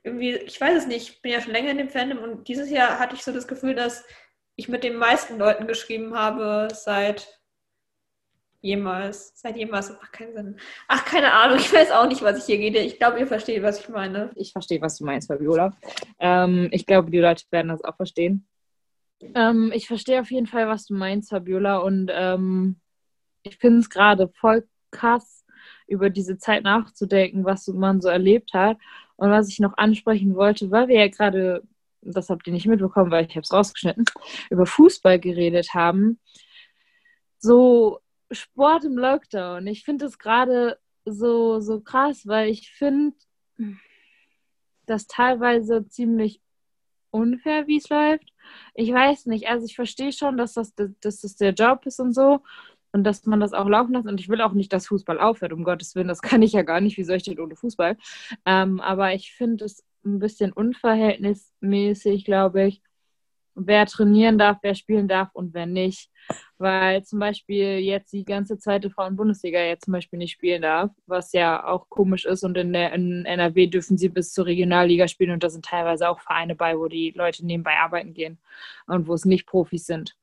[0.02, 2.70] irgendwie, ich weiß es nicht, ich bin ja schon länger in dem Fandom und dieses
[2.70, 4.04] Jahr hatte ich so das Gefühl, dass
[4.56, 7.40] ich mit den meisten Leuten geschrieben habe seit
[8.60, 9.32] jemals.
[9.34, 9.90] Seit jemals.
[9.90, 10.56] Macht keinen Sinn.
[10.88, 12.78] Ach, keine Ahnung, ich weiß auch nicht, was ich hier rede.
[12.78, 14.30] Ich glaube, ihr versteht, was ich meine.
[14.36, 15.76] Ich verstehe, was du meinst, Fabiola.
[16.18, 18.46] Ähm, ich glaube, die Leute werden das auch verstehen.
[19.34, 21.78] Ähm, ich verstehe auf jeden Fall, was du meinst, Fabiola.
[21.78, 22.80] Und ähm,
[23.42, 25.44] ich finde es gerade voll krass,
[25.86, 28.78] über diese Zeit nachzudenken, was man so erlebt hat.
[29.20, 31.62] Und was ich noch ansprechen wollte, weil wir ja gerade,
[32.00, 34.06] das habt ihr nicht mitbekommen, weil ich habe es rausgeschnitten,
[34.48, 36.18] über Fußball geredet haben.
[37.38, 38.00] So
[38.32, 39.66] Sport im Lockdown.
[39.66, 43.14] Ich finde es gerade so, so krass, weil ich finde,
[44.86, 46.40] das teilweise ziemlich
[47.10, 48.32] unfair, wie es läuft.
[48.72, 52.14] Ich weiß nicht, also ich verstehe schon, dass das, dass das der Job ist und
[52.14, 52.40] so
[52.92, 54.06] und dass man das auch laufen lässt.
[54.06, 56.08] Und ich will auch nicht, dass Fußball aufhört, um Gottes Willen.
[56.08, 56.96] Das kann ich ja gar nicht.
[56.96, 57.96] Wie soll ich denn ohne Fußball?
[58.46, 62.82] Ähm, aber ich finde es ein bisschen unverhältnismäßig, glaube ich,
[63.54, 66.10] wer trainieren darf, wer spielen darf und wer nicht.
[66.58, 71.32] Weil zum Beispiel jetzt die ganze zweite Frauen-Bundesliga jetzt zum Beispiel nicht spielen darf, was
[71.32, 72.44] ja auch komisch ist.
[72.44, 76.08] Und in, der, in NRW dürfen sie bis zur Regionalliga spielen und da sind teilweise
[76.08, 78.38] auch Vereine bei, wo die Leute nebenbei arbeiten gehen
[78.86, 80.16] und wo es nicht Profis sind.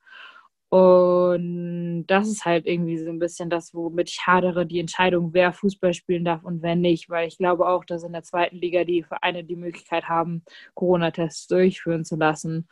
[0.69, 5.53] Und das ist halt irgendwie so ein bisschen das, womit ich hadere, die Entscheidung, wer
[5.53, 7.09] Fußball spielen darf und wer nicht.
[7.09, 11.47] Weil ich glaube auch, dass in der zweiten Liga die Vereine die Möglichkeit haben, Corona-Tests
[11.47, 12.67] durchführen zu lassen.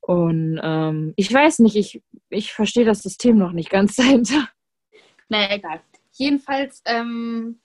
[0.00, 4.48] Und ähm, ich weiß nicht, ich, ich verstehe das System noch nicht ganz dahinter.
[5.28, 5.80] Naja, egal.
[6.12, 7.60] Jedenfalls, ähm,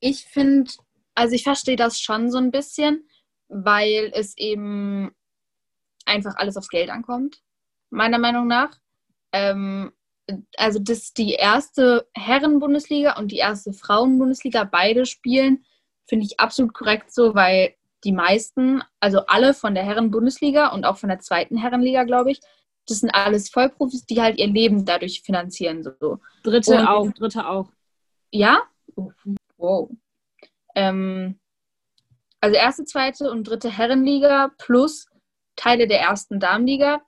[0.00, 0.72] ich finde,
[1.14, 3.08] also ich verstehe das schon so ein bisschen,
[3.46, 5.12] weil es eben
[6.04, 7.40] einfach alles aufs Geld ankommt
[7.90, 8.70] meiner Meinung nach.
[9.32, 9.92] Ähm,
[10.56, 15.64] also, dass die erste Herren-Bundesliga und die erste Frauen-Bundesliga beide spielen,
[16.06, 17.74] finde ich absolut korrekt so, weil
[18.04, 22.40] die meisten, also alle von der Herren-Bundesliga und auch von der zweiten Herrenliga, glaube ich,
[22.86, 25.82] das sind alles Vollprofis, die halt ihr Leben dadurch finanzieren.
[25.82, 26.20] So.
[26.42, 27.70] Dritte und, auch, dritte auch.
[28.30, 28.62] Ja?
[29.56, 29.90] Wow.
[30.74, 31.38] Ähm,
[32.40, 35.08] also erste, zweite und dritte Herrenliga plus
[35.56, 37.02] Teile der ersten Damenliga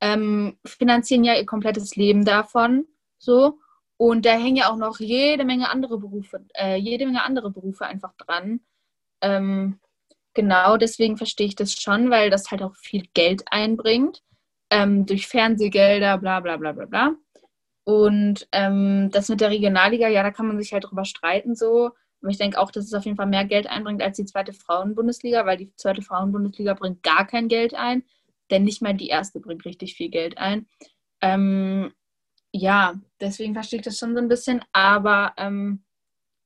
[0.00, 2.86] ähm, finanzieren ja ihr komplettes Leben davon.
[3.18, 3.58] So.
[3.96, 7.84] Und da hängen ja auch noch jede Menge andere Berufe, äh, jede Menge andere Berufe
[7.84, 8.60] einfach dran.
[9.20, 9.80] Ähm,
[10.34, 14.22] genau, deswegen verstehe ich das schon, weil das halt auch viel Geld einbringt.
[14.70, 17.14] Ähm, durch Fernsehgelder, bla bla bla bla bla.
[17.84, 21.90] Und ähm, das mit der Regionalliga, ja, da kann man sich halt drüber streiten so.
[22.20, 24.52] Aber ich denke auch, dass es auf jeden Fall mehr Geld einbringt als die zweite
[24.52, 28.04] Frauenbundesliga, weil die zweite Frauenbundesliga bringt gar kein Geld ein
[28.50, 30.66] denn nicht mal die erste bringt richtig viel Geld ein.
[31.20, 31.92] Ähm,
[32.52, 35.84] ja, deswegen verstehe ich das schon so ein bisschen, aber ähm,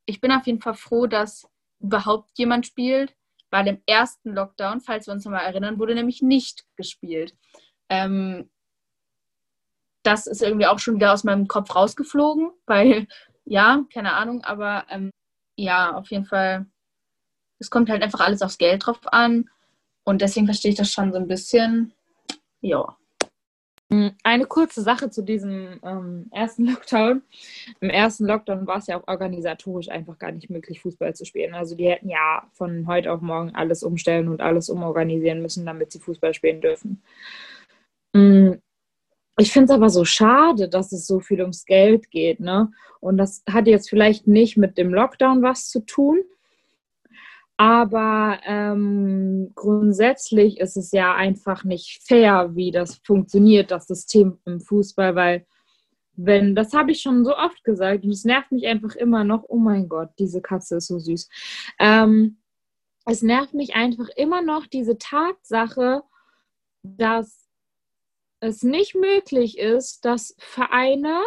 [0.06, 1.48] ich bin auf jeden Fall froh, dass
[1.80, 3.14] überhaupt jemand spielt,
[3.50, 7.36] weil im ersten Lockdown, falls wir uns nochmal erinnern, wurde nämlich nicht gespielt.
[7.88, 8.50] Ähm,
[10.02, 13.06] das ist irgendwie auch schon wieder aus meinem Kopf rausgeflogen, weil,
[13.44, 15.10] ja, keine Ahnung, aber ähm,
[15.56, 16.66] ja, auf jeden Fall,
[17.58, 19.48] es kommt halt einfach alles aufs Geld drauf an.
[20.04, 21.92] Und deswegen verstehe ich das schon so ein bisschen.
[22.60, 22.96] Ja.
[24.22, 27.22] Eine kurze Sache zu diesem ähm, ersten Lockdown.
[27.80, 31.54] Im ersten Lockdown war es ja auch organisatorisch einfach gar nicht möglich, Fußball zu spielen.
[31.54, 35.92] Also die hätten ja von heute auf morgen alles umstellen und alles umorganisieren müssen, damit
[35.92, 37.02] sie Fußball spielen dürfen.
[38.14, 38.52] Mm,
[39.38, 42.40] ich finde es aber so schade, dass es so viel ums Geld geht.
[42.40, 42.70] Ne?
[43.00, 46.18] Und das hat jetzt vielleicht nicht mit dem Lockdown was zu tun,
[47.56, 54.60] aber ähm, grundsätzlich ist es ja einfach nicht fair, wie das funktioniert, das System im
[54.60, 55.46] Fußball, weil
[56.14, 59.44] wenn, das habe ich schon so oft gesagt und es nervt mich einfach immer noch,
[59.48, 61.28] oh mein Gott, diese Katze ist so süß.
[61.78, 62.38] Ähm,
[63.06, 66.02] es nervt mich einfach immer noch diese Tatsache,
[66.82, 67.48] dass
[68.40, 71.20] es nicht möglich ist, dass Vereine,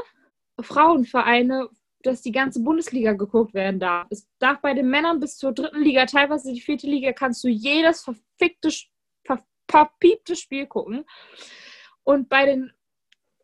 [0.60, 1.70] Frauenvereine
[2.06, 4.08] dass die ganze Bundesliga geguckt werden darf.
[4.10, 7.48] Es darf bei den Männern bis zur dritten Liga, teilweise die vierte Liga, kannst du
[7.48, 8.70] jedes verfickte,
[9.70, 11.06] verpiepte Spiel gucken.
[12.04, 12.72] Und bei den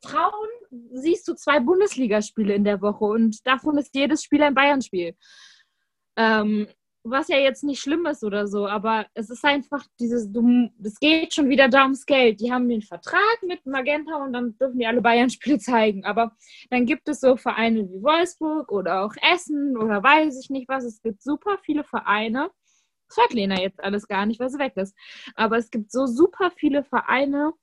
[0.04, 0.50] Frauen
[0.92, 5.16] siehst du zwei Bundesligaspiele in der Woche und davon ist jedes Spiel ein Bayern-Spiel.
[6.16, 6.68] Ähm,
[7.04, 10.30] was ja jetzt nicht schlimm ist oder so, aber es ist einfach dieses,
[10.84, 12.40] es geht schon wieder da ums Geld.
[12.40, 16.06] Die haben den Vertrag mit Magenta und dann dürfen die alle Bayern-Spiele zeigen.
[16.06, 16.36] Aber
[16.70, 20.84] dann gibt es so Vereine wie Wolfsburg oder auch Essen oder weiß ich nicht was.
[20.84, 22.52] Es gibt super viele Vereine.
[23.08, 24.96] Das hört Lena jetzt alles gar nicht, weil sie weg ist.
[25.36, 27.54] Aber es gibt so super viele Vereine,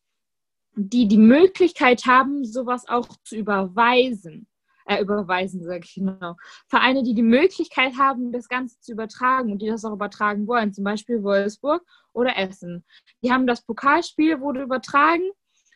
[0.75, 4.49] die die Möglichkeit haben, sowas auch zu überweisen
[4.89, 6.37] äh, überweisen, sage ich genau.
[6.67, 10.73] Vereine, die die Möglichkeit haben, das Ganze zu übertragen und die das auch übertragen wollen,
[10.73, 12.85] zum Beispiel Wolfsburg oder Essen.
[13.23, 15.31] Die haben das Pokalspiel, wurde übertragen,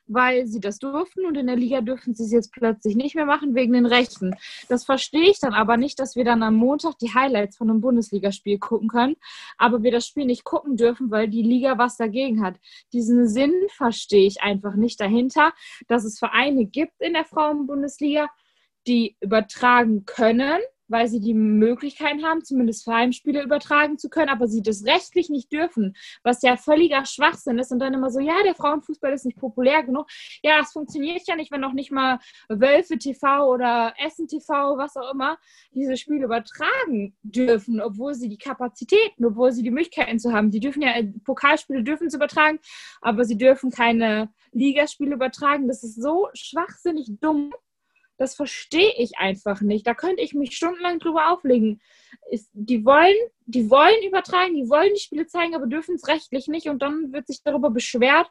[0.07, 3.27] weil sie das durften und in der Liga dürfen sie es jetzt plötzlich nicht mehr
[3.27, 4.35] machen wegen den Rechten.
[4.69, 7.81] Das verstehe ich dann aber nicht, dass wir dann am Montag die Highlights von einem
[7.81, 9.17] Bundesligaspiel gucken können,
[9.59, 12.57] aber wir das Spiel nicht gucken dürfen, weil die Liga was dagegen hat.
[12.93, 15.53] Diesen Sinn verstehe ich einfach nicht dahinter,
[15.89, 18.29] dass es Vereine gibt in der Frauenbundesliga,
[18.87, 20.61] die übertragen können,
[20.93, 25.51] weil sie die Möglichkeiten haben, zumindest Heimspiele übertragen zu können, aber sie das rechtlich nicht
[25.51, 27.73] dürfen, was ja völliger Schwachsinn ist.
[27.73, 30.07] Und dann immer so, ja, der Frauenfußball ist nicht populär genug.
[30.43, 32.19] Ja, das funktioniert ja nicht, wenn noch nicht mal
[32.49, 35.39] Wölfe TV oder Essen TV, was auch immer,
[35.73, 40.51] diese Spiele übertragen dürfen, obwohl sie die Kapazitäten, obwohl sie die Möglichkeiten zu haben.
[40.51, 40.93] Die dürfen ja,
[41.25, 42.61] Pokalspiele dürfen sie übertragen,
[43.01, 45.69] aber sie dürfen keine Ligaspiele übertragen.
[45.69, 47.53] Das ist so schwachsinnig dumm.
[48.23, 49.85] Das verstehe ich einfach nicht.
[49.85, 51.81] Da könnte ich mich stundenlang drüber auflegen.
[52.53, 56.69] Die, wollen, die wollen übertragen, die wollen die Spiele zeigen, aber dürfen es rechtlich nicht.
[56.69, 58.31] Und dann wird sich darüber beschwert,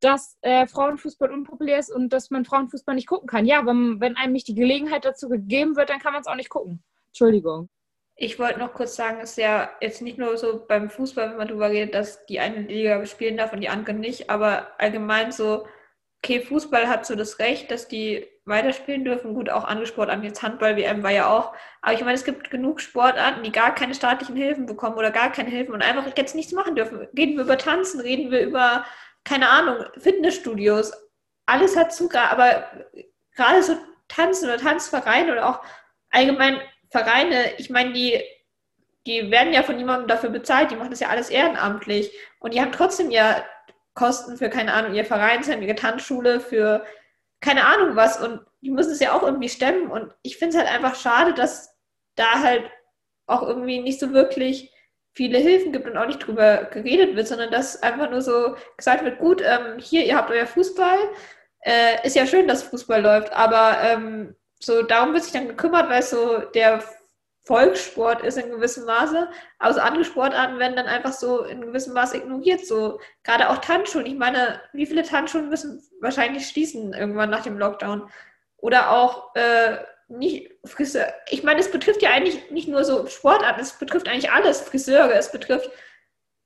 [0.00, 3.46] dass äh, Frauenfußball unpopulär ist und dass man Frauenfußball nicht gucken kann.
[3.46, 6.34] Ja, wenn, wenn einem nicht die Gelegenheit dazu gegeben wird, dann kann man es auch
[6.34, 6.82] nicht gucken.
[7.10, 7.68] Entschuldigung.
[8.16, 11.36] Ich wollte noch kurz sagen, es ist ja jetzt nicht nur so beim Fußball, wenn
[11.36, 15.30] man darüber redet, dass die eine Liga spielen darf und die andere nicht, aber allgemein
[15.30, 15.64] so,
[16.18, 19.34] okay, Fußball hat so das Recht, dass die weiterspielen dürfen.
[19.34, 21.54] Gut, auch andere Sportarten, jetzt Handball-WM war ja auch.
[21.80, 25.30] Aber ich meine, es gibt genug Sportarten, die gar keine staatlichen Hilfen bekommen oder gar
[25.30, 26.98] keine Hilfen und einfach jetzt nichts machen dürfen.
[27.16, 28.84] Reden wir über Tanzen, reden wir über,
[29.24, 30.92] keine Ahnung, Fitnessstudios.
[31.46, 32.68] Alles hat Zugang, aber
[33.36, 33.76] gerade so
[34.08, 35.60] Tanzen oder Tanzvereine oder auch
[36.10, 38.20] allgemein Vereine, ich meine, die,
[39.06, 42.60] die werden ja von niemandem dafür bezahlt, die machen das ja alles ehrenamtlich und die
[42.60, 43.42] haben trotzdem ja
[43.94, 46.84] Kosten für, keine Ahnung, ihr Vereinsheim, ihre Tanzschule, für
[47.42, 48.18] keine Ahnung was.
[48.18, 49.90] Und die müssen es ja auch irgendwie stemmen.
[49.90, 51.76] Und ich finde es halt einfach schade, dass
[52.14, 52.64] da halt
[53.26, 54.72] auch irgendwie nicht so wirklich
[55.14, 59.04] viele Hilfen gibt und auch nicht drüber geredet wird, sondern dass einfach nur so gesagt
[59.04, 60.98] wird, gut, ähm, hier, ihr habt euer Fußball.
[61.60, 65.88] Äh, ist ja schön, dass Fußball läuft, aber ähm, so darum wird sich dann gekümmert,
[65.90, 66.82] weil so der
[67.44, 69.28] Volkssport ist in gewissem Maße.
[69.58, 72.64] Also andere Sportarten werden dann einfach so in gewissem Maße ignoriert.
[72.64, 74.06] So gerade auch Tanzschulen.
[74.06, 78.08] Ich meine, wie viele Tanzschulen müssen wahrscheinlich schließen irgendwann nach dem Lockdown?
[78.58, 81.12] Oder auch äh, nicht Friseur.
[81.30, 84.60] Ich meine, es betrifft ja eigentlich nicht nur so Sportarten, es betrifft eigentlich alles.
[84.60, 85.68] Friseure, es betrifft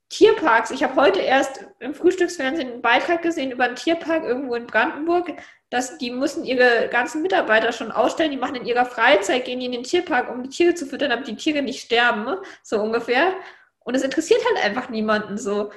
[0.08, 0.70] Tierparks.
[0.70, 5.32] Ich habe heute erst im Frühstücksfernsehen einen Beitrag gesehen über einen Tierpark irgendwo in Brandenburg
[5.70, 9.66] dass die müssen ihre ganzen Mitarbeiter schon ausstellen, die machen in ihrer Freizeit, gehen die
[9.66, 12.40] in den Tierpark, um die Tiere zu füttern, damit die Tiere nicht sterben, ne?
[12.62, 13.32] so ungefähr.
[13.80, 15.70] Und es interessiert halt einfach niemanden so.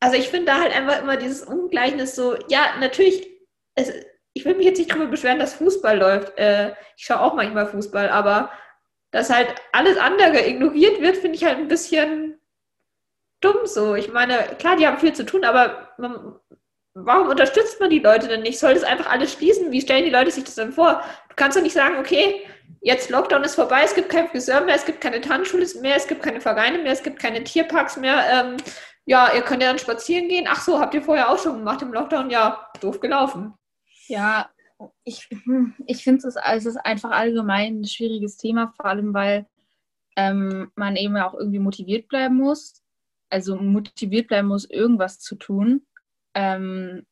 [0.00, 3.28] Also ich finde da halt einfach immer dieses Ungleichnis so, ja, natürlich,
[3.74, 3.92] es,
[4.32, 6.38] ich will mich jetzt nicht darüber beschweren, dass Fußball läuft.
[6.38, 8.50] Äh, ich schaue auch manchmal Fußball, aber
[9.10, 12.38] dass halt alles andere ignoriert wird, finde ich halt ein bisschen
[13.40, 13.94] dumm so.
[13.94, 16.38] Ich meine, klar, die haben viel zu tun, aber man,
[16.94, 18.58] warum unterstützt man die Leute denn nicht?
[18.58, 19.70] Soll das einfach alles schließen?
[19.70, 21.02] Wie stellen die Leute sich das denn vor?
[21.28, 22.46] Du kannst doch nicht sagen, okay,
[22.80, 26.06] jetzt Lockdown ist vorbei, es gibt keinen Friseur mehr, es gibt keine Tanzschule mehr, es
[26.06, 28.22] gibt keine Vereine mehr, es gibt keine Tierparks mehr.
[28.30, 28.56] Ähm,
[29.06, 30.46] ja, ihr könnt ja dann spazieren gehen.
[30.48, 32.30] Ach so, habt ihr vorher auch schon gemacht im Lockdown?
[32.30, 33.54] Ja, doof gelaufen.
[34.06, 34.50] Ja,
[35.04, 35.28] ich,
[35.86, 39.46] ich finde es, es ist einfach allgemein ein schwieriges Thema, vor allem weil
[40.16, 42.82] ähm, man eben auch irgendwie motiviert bleiben muss.
[43.30, 45.86] Also motiviert bleiben muss, irgendwas zu tun.
[46.38, 47.04] Ähm,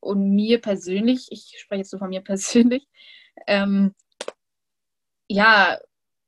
[0.00, 2.88] und mir persönlich, ich spreche jetzt so von mir persönlich,
[3.46, 3.94] ähm,
[5.28, 5.78] ja,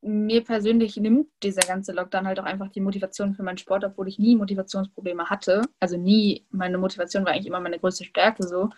[0.02, 4.08] mir persönlich nimmt dieser ganze Lockdown halt auch einfach die Motivation für meinen Sport, obwohl
[4.08, 5.62] ich nie Motivationsprobleme hatte.
[5.80, 8.68] Also nie, meine Motivation war eigentlich immer meine größte Stärke so.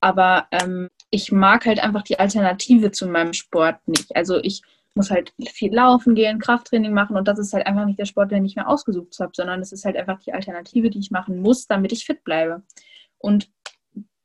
[0.00, 4.14] Aber ähm, ich mag halt einfach die Alternative zu meinem Sport nicht.
[4.14, 4.62] Also ich
[4.94, 8.32] muss halt viel laufen gehen, Krafttraining machen und das ist halt einfach nicht der Sport,
[8.32, 11.40] den ich mir ausgesucht habe, sondern es ist halt einfach die Alternative, die ich machen
[11.40, 12.62] muss, damit ich fit bleibe.
[13.18, 13.50] Und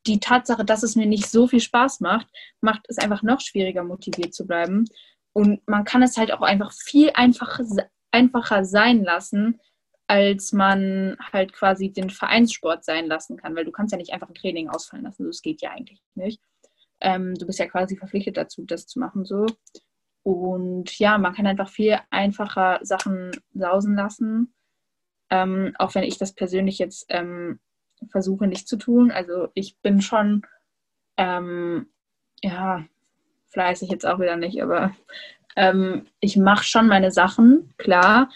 [0.08, 2.28] die Tatsache, dass es mir nicht so viel Spaß macht,
[2.60, 4.86] macht es einfach noch schwieriger, motiviert zu bleiben.
[5.34, 7.64] Und man kann es halt auch einfach viel einfacher,
[8.12, 9.60] einfacher sein lassen,
[10.08, 14.28] als man halt quasi den Vereinssport sein lassen kann, weil du kannst ja nicht einfach
[14.28, 15.26] ein Training ausfallen lassen.
[15.26, 16.42] Das geht ja eigentlich nicht.
[17.00, 19.46] Ähm, du bist ja quasi verpflichtet dazu, das zu machen so.
[20.24, 24.54] Und ja, man kann einfach viel einfacher Sachen sausen lassen.
[25.30, 27.60] Ähm, auch wenn ich das persönlich jetzt ähm,
[28.10, 29.12] versuche nicht zu tun.
[29.12, 30.44] Also ich bin schon,
[31.18, 31.88] ähm,
[32.42, 32.86] ja,
[33.50, 34.96] fleißig jetzt auch wieder nicht, aber
[35.56, 38.30] ähm, ich mache schon meine Sachen, klar,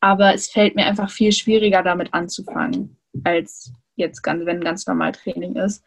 [0.00, 5.56] aber es fällt mir einfach viel schwieriger damit anzufangen, als jetzt wenn ganz normal Training
[5.56, 5.84] ist.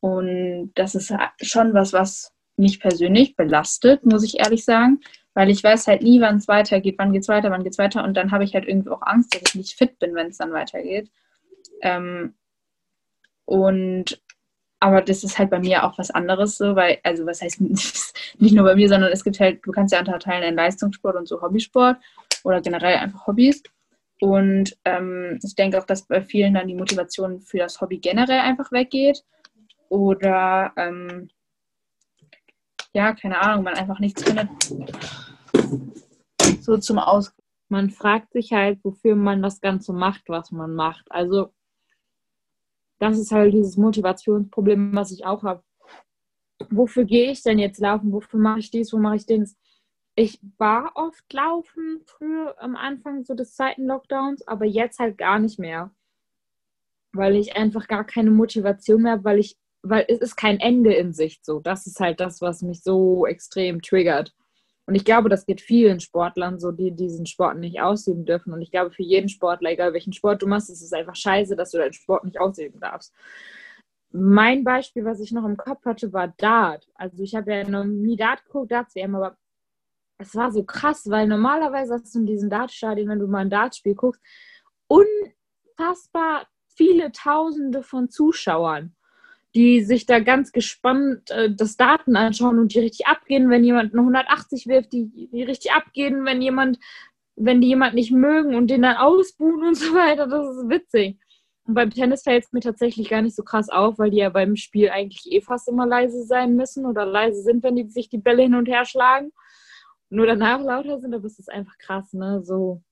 [0.00, 5.00] Und das ist schon was, was mich persönlich belastet, muss ich ehrlich sagen,
[5.34, 7.78] weil ich weiß halt nie, wann es weitergeht, wann geht es weiter, wann geht es
[7.78, 10.28] weiter und dann habe ich halt irgendwie auch Angst, dass ich nicht fit bin, wenn
[10.28, 11.10] es dann weitergeht.
[11.80, 12.34] Ähm,
[13.44, 14.20] und
[14.80, 17.58] aber das ist halt bei mir auch was anderes so, weil, also was heißt
[18.38, 21.26] nicht nur bei mir, sondern es gibt halt, du kannst ja unterteilen in Leistungssport und
[21.26, 21.96] so Hobbysport
[22.44, 23.62] oder generell einfach Hobbys.
[24.20, 28.40] Und ähm, ich denke auch, dass bei vielen dann die Motivation für das Hobby generell
[28.40, 29.24] einfach weggeht.
[29.88, 31.30] Oder ähm,
[32.92, 34.48] ja, keine Ahnung, man einfach nichts findet.
[36.60, 37.34] so zum Aus.
[37.70, 41.06] Man fragt sich halt, wofür man das Ganze macht, was man macht.
[41.10, 41.52] Also
[43.04, 45.62] das ist halt dieses Motivationsproblem, was ich auch habe.
[46.70, 48.12] Wofür gehe ich denn jetzt laufen?
[48.12, 48.92] Wofür mache ich dies?
[48.94, 49.46] Wo mache ich den?
[50.16, 55.38] Ich war oft laufen früher am Anfang so des zweiten Lockdowns, aber jetzt halt gar
[55.38, 55.90] nicht mehr.
[57.12, 60.94] Weil ich einfach gar keine Motivation mehr habe, weil ich, weil es ist kein Ende
[60.94, 61.60] in Sicht so.
[61.60, 64.34] Das ist halt das, was mich so extrem triggert.
[64.86, 68.52] Und ich glaube, das geht vielen Sportlern so, die diesen Sport nicht ausüben dürfen.
[68.52, 71.56] Und ich glaube, für jeden Sportler, egal welchen Sport du machst, ist es einfach scheiße,
[71.56, 73.14] dass du deinen Sport nicht ausüben darfst.
[74.10, 76.86] Mein Beispiel, was ich noch im Kopf hatte, war Dart.
[76.94, 79.36] Also ich habe ja noch nie Dart geguckt, Darts-WM, aber
[80.18, 83.50] es war so krass, weil normalerweise hast du in diesen Dartstadien, wenn du mal ein
[83.50, 84.22] Dartspiel guckst,
[84.86, 88.94] unfassbar viele Tausende von Zuschauern
[89.54, 93.92] die sich da ganz gespannt äh, das Daten anschauen und die richtig abgehen, wenn jemand
[93.92, 96.78] eine 180 wirft, die, die richtig abgehen, wenn jemand,
[97.36, 100.26] wenn die jemand nicht mögen und den dann ausbuhen und so weiter.
[100.26, 101.18] Das ist witzig.
[101.66, 104.28] Und beim Tennis fällt es mir tatsächlich gar nicht so krass auf, weil die ja
[104.28, 108.10] beim Spiel eigentlich eh fast immer leise sein müssen oder leise sind, wenn die sich
[108.10, 109.32] die Bälle hin und her schlagen.
[110.10, 112.42] Nur danach lauter sind, aber es ist einfach krass, ne?
[112.44, 112.82] So.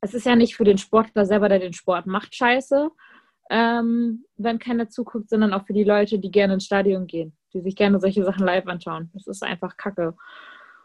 [0.00, 2.90] Es ist ja nicht für den Sportler selber, der den Sport macht, scheiße,
[3.50, 7.60] ähm, wenn keiner zuguckt, sondern auch für die Leute, die gerne ins Stadion gehen, die
[7.60, 9.10] sich gerne solche Sachen live anschauen.
[9.14, 10.14] Das ist einfach Kacke.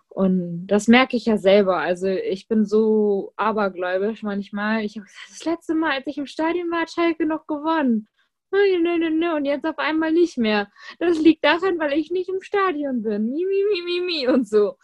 [0.10, 1.78] Und das merke ich ja selber.
[1.78, 4.84] Also ich bin so abergläubisch manchmal.
[4.84, 8.08] Ich habe das letzte Mal, als ich im Stadion war, hat Schalke noch gewonnen.
[8.52, 10.70] Und jetzt auf einmal nicht mehr.
[11.00, 13.32] Das liegt daran, weil ich nicht im Stadion bin.
[13.32, 14.78] Mi, mi, mi, mi und so.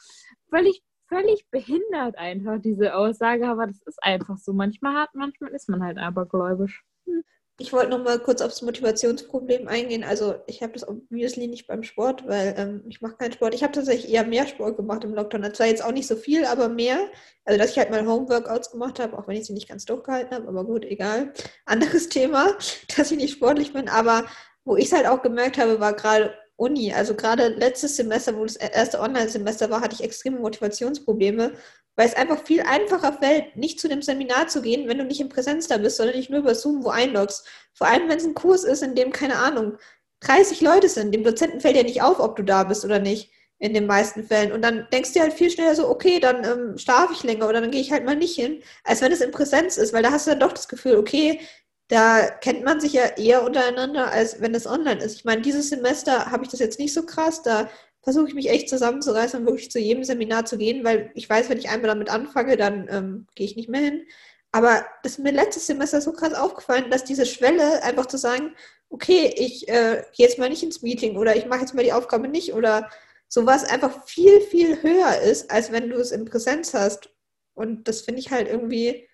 [0.49, 4.53] Weil ich völlig behindert einfach, diese Aussage, aber das ist einfach so.
[4.53, 6.83] Manchmal hat, manchmal ist man halt abergläubisch.
[7.05, 7.23] Hm.
[7.61, 10.05] Ich wollte noch mal kurz aufs Motivationsproblem eingehen.
[10.05, 13.53] Also ich habe das obviously nicht beim Sport, weil ähm, ich mache keinen Sport.
[13.53, 15.41] Ich habe tatsächlich eher mehr Sport gemacht im Lockdown.
[15.41, 16.97] Das war jetzt auch nicht so viel, aber mehr.
[17.43, 20.33] Also dass ich halt mal Homeworkouts gemacht habe, auch wenn ich sie nicht ganz durchgehalten
[20.33, 20.47] habe.
[20.47, 21.33] Aber gut, egal.
[21.65, 22.55] Anderes Thema,
[22.95, 23.89] dass ich nicht sportlich bin.
[23.89, 24.25] Aber
[24.63, 26.93] wo ich es halt auch gemerkt habe, war gerade Uni.
[26.93, 31.53] Also gerade letztes Semester, wo das erste Online-Semester war, hatte ich extreme Motivationsprobleme,
[31.99, 35.19] weil es einfach viel einfacher fällt, nicht zu dem Seminar zu gehen, wenn du nicht
[35.19, 37.45] in Präsenz da bist, sondern dich nur über Zoom wo einloggst.
[37.73, 39.77] Vor allem, wenn es ein Kurs ist, in dem, keine Ahnung,
[40.21, 41.13] 30 Leute sind.
[41.13, 44.23] Dem Dozenten fällt ja nicht auf, ob du da bist oder nicht, in den meisten
[44.23, 44.53] Fällen.
[44.53, 47.59] Und dann denkst du halt viel schneller so, okay, dann ähm, schlafe ich länger oder
[47.59, 50.11] dann gehe ich halt mal nicht hin, als wenn es in Präsenz ist, weil da
[50.11, 51.41] hast du dann doch das Gefühl, okay,
[51.89, 55.15] da kennt man sich ja eher untereinander, als wenn es online ist.
[55.15, 57.69] Ich meine, dieses Semester habe ich das jetzt nicht so krass, da
[58.01, 61.49] versuche ich mich echt zusammenzureißen und wirklich zu jedem Seminar zu gehen, weil ich weiß,
[61.49, 64.05] wenn ich einmal damit anfange, dann ähm, gehe ich nicht mehr hin.
[64.51, 68.55] Aber das ist mir letztes Semester so krass aufgefallen, dass diese Schwelle einfach zu sagen,
[68.89, 71.93] okay, ich äh, gehe jetzt mal nicht ins Meeting oder ich mache jetzt mal die
[71.93, 72.89] Aufgabe nicht oder
[73.27, 77.11] sowas einfach viel, viel höher ist, als wenn du es in Präsenz hast.
[77.53, 79.07] Und das finde ich halt irgendwie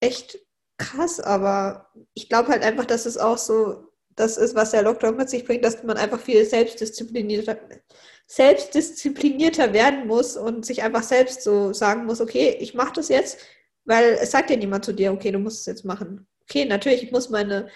[0.00, 0.38] echt
[0.78, 5.16] krass, aber ich glaube halt einfach, dass es auch so das ist, was der Lockdown
[5.16, 7.58] mit sich bringt, dass man einfach viel selbstdisziplinierter,
[8.26, 13.38] selbstdisziplinierter werden muss und sich einfach selbst so sagen muss, okay, ich mache das jetzt,
[13.84, 16.26] weil es sagt ja niemand zu dir, okay, du musst es jetzt machen.
[16.42, 17.68] Okay, natürlich, ich muss meine,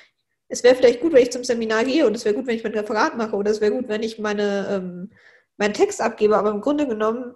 [0.49, 2.65] es wäre vielleicht gut, wenn ich zum Seminar gehe und es wäre gut, wenn ich
[2.65, 5.11] mein Referat mache oder es wäre gut, wenn ich meine, ähm,
[5.57, 7.35] meinen Text abgebe, aber im Grunde genommen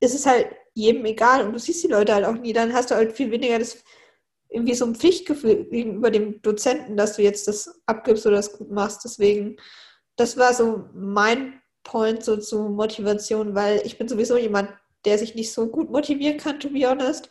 [0.00, 2.90] ist es halt jedem egal und du siehst die Leute halt auch nie, dann hast
[2.90, 3.82] du halt viel weniger das
[4.52, 8.70] irgendwie so ein Pflichtgefühl gegenüber dem Dozenten, dass du jetzt das abgibst oder das gut
[8.70, 9.04] machst.
[9.04, 9.56] Deswegen,
[10.16, 14.70] das war so mein Point so zu Motivation, weil ich bin sowieso jemand,
[15.04, 17.30] der sich nicht so gut motivieren kann, to be honest.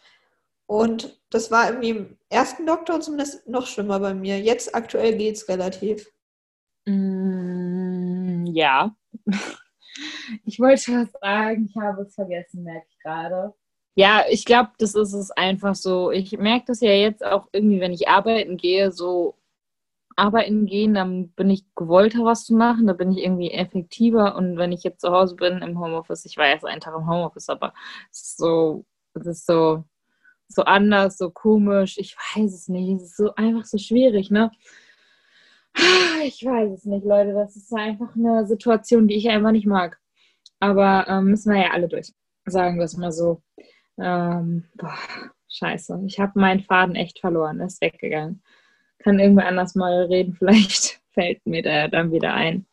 [0.65, 4.39] Und das war irgendwie im ersten Doktor zumindest noch schlimmer bei mir.
[4.39, 6.11] Jetzt aktuell geht es relativ.
[6.86, 8.95] Mm, ja.
[10.45, 13.53] Ich wollte was sagen, ich habe es vergessen, merke ich gerade.
[13.95, 16.11] Ja, ich glaube, das ist es einfach so.
[16.11, 19.37] Ich merke das ja jetzt auch irgendwie, wenn ich arbeiten gehe, so
[20.15, 24.35] arbeiten gehen, dann bin ich gewollter, was zu machen, da bin ich irgendwie effektiver.
[24.35, 27.09] Und wenn ich jetzt zu Hause bin im Homeoffice, ich war erst einen Tag im
[27.09, 27.73] Homeoffice, aber
[28.11, 29.83] es ist so, es ist so,
[30.47, 31.97] so anders, so komisch.
[31.97, 32.97] Ich weiß es nicht.
[32.97, 34.51] Es ist so einfach so schwierig, ne?
[36.23, 37.33] Ich weiß es nicht, Leute.
[37.33, 39.99] Das ist einfach eine Situation, die ich einfach nicht mag.
[40.59, 42.13] Aber ähm, müssen wir ja alle durch.
[42.45, 43.41] Sagen wir es mal so.
[44.02, 44.97] Ähm, boah,
[45.49, 46.02] scheiße.
[46.08, 47.60] Ich habe meinen Faden echt verloren.
[47.62, 48.41] Ist weggegangen.
[48.99, 50.34] Kann irgendwer anders mal reden.
[50.39, 52.66] Vielleicht fällt mir der dann wieder ein.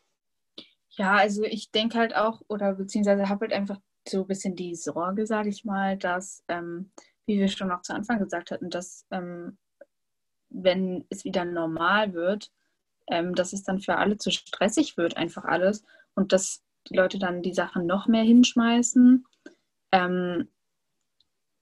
[0.91, 4.75] Ja, also ich denke halt auch, oder beziehungsweise habe halt einfach so ein bisschen die
[4.75, 6.91] Sorge, sage ich mal, dass, ähm,
[7.27, 9.59] wie wir schon auch zu Anfang gesagt hatten, dass ähm,
[10.51, 12.51] wenn es wieder normal wird,
[13.07, 15.85] ähm, dass es dann für alle zu stressig wird, einfach alles.
[16.15, 19.25] Und dass die Leute dann die Sachen noch mehr hinschmeißen.
[19.93, 20.49] Ähm,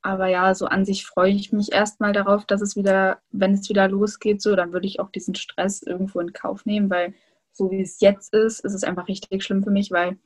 [0.06, 3.68] Aber ja, so an sich freue ich mich erstmal darauf, dass es wieder, wenn es
[3.68, 7.12] wieder losgeht, so, dann würde ich auch diesen Stress irgendwo in Kauf nehmen, weil
[7.52, 10.16] so wie es jetzt ist, ist es einfach richtig schlimm für mich, weil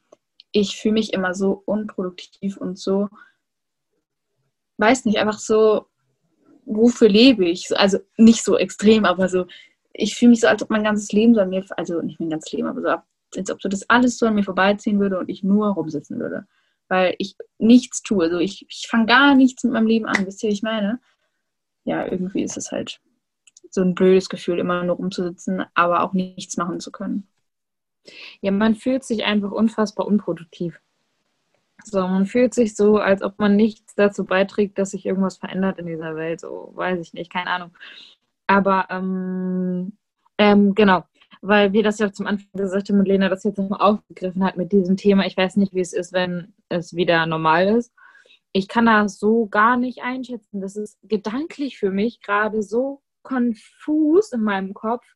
[0.52, 3.08] ich fühle mich immer so unproduktiv und so,
[4.76, 5.86] weiß nicht, einfach so,
[6.66, 7.74] wofür lebe ich?
[7.74, 9.46] Also nicht so extrem, aber so,
[9.94, 12.28] ich fühle mich so, als ob mein ganzes Leben so an mir, also nicht mein
[12.28, 15.30] ganzes Leben, aber so, als ob so das alles so an mir vorbeiziehen würde und
[15.30, 16.46] ich nur rumsitzen würde.
[16.91, 18.24] Weil ich nichts tue.
[18.24, 21.01] Also ich, ich fange gar nichts mit meinem Leben an, wisst ihr, wie ich meine?
[21.84, 23.01] Ja, irgendwie ist es halt
[23.70, 27.28] so ein blödes Gefühl, immer nur rumzusitzen, aber auch nichts machen zu können.
[28.41, 30.80] Ja, man fühlt sich einfach unfassbar unproduktiv.
[31.84, 35.78] So, man fühlt sich so, als ob man nichts dazu beiträgt, dass sich irgendwas verändert
[35.78, 36.41] in dieser Welt.
[36.41, 37.70] So, weiß ich nicht, keine Ahnung.
[38.47, 39.97] Aber ähm,
[40.38, 41.05] ähm, genau,
[41.41, 44.57] weil wir das ja zum Anfang gesagt haben und Lena das jetzt nochmal aufgegriffen hat
[44.57, 45.26] mit diesem Thema.
[45.26, 47.93] Ich weiß nicht, wie es ist, wenn es wieder normal ist.
[48.53, 50.61] Ich kann das so gar nicht einschätzen.
[50.61, 55.07] Das ist gedanklich für mich gerade so konfus in meinem Kopf,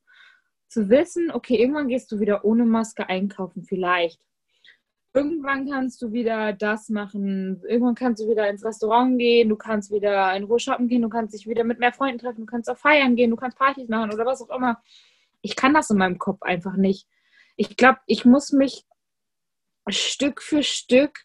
[0.69, 4.21] zu wissen, okay, irgendwann gehst du wieder ohne Maske einkaufen, vielleicht.
[5.15, 7.63] Irgendwann kannst du wieder das machen.
[7.69, 11.09] Irgendwann kannst du wieder ins Restaurant gehen, du kannst wieder in Ruhe shoppen gehen, du
[11.09, 13.89] kannst dich wieder mit mehr Freunden treffen, du kannst auf Feiern gehen, du kannst Partys
[13.89, 14.83] machen oder was auch immer.
[15.45, 17.07] Ich kann das in meinem Kopf einfach nicht.
[17.57, 18.85] Ich glaube, ich muss mich
[19.89, 21.21] Stück für Stück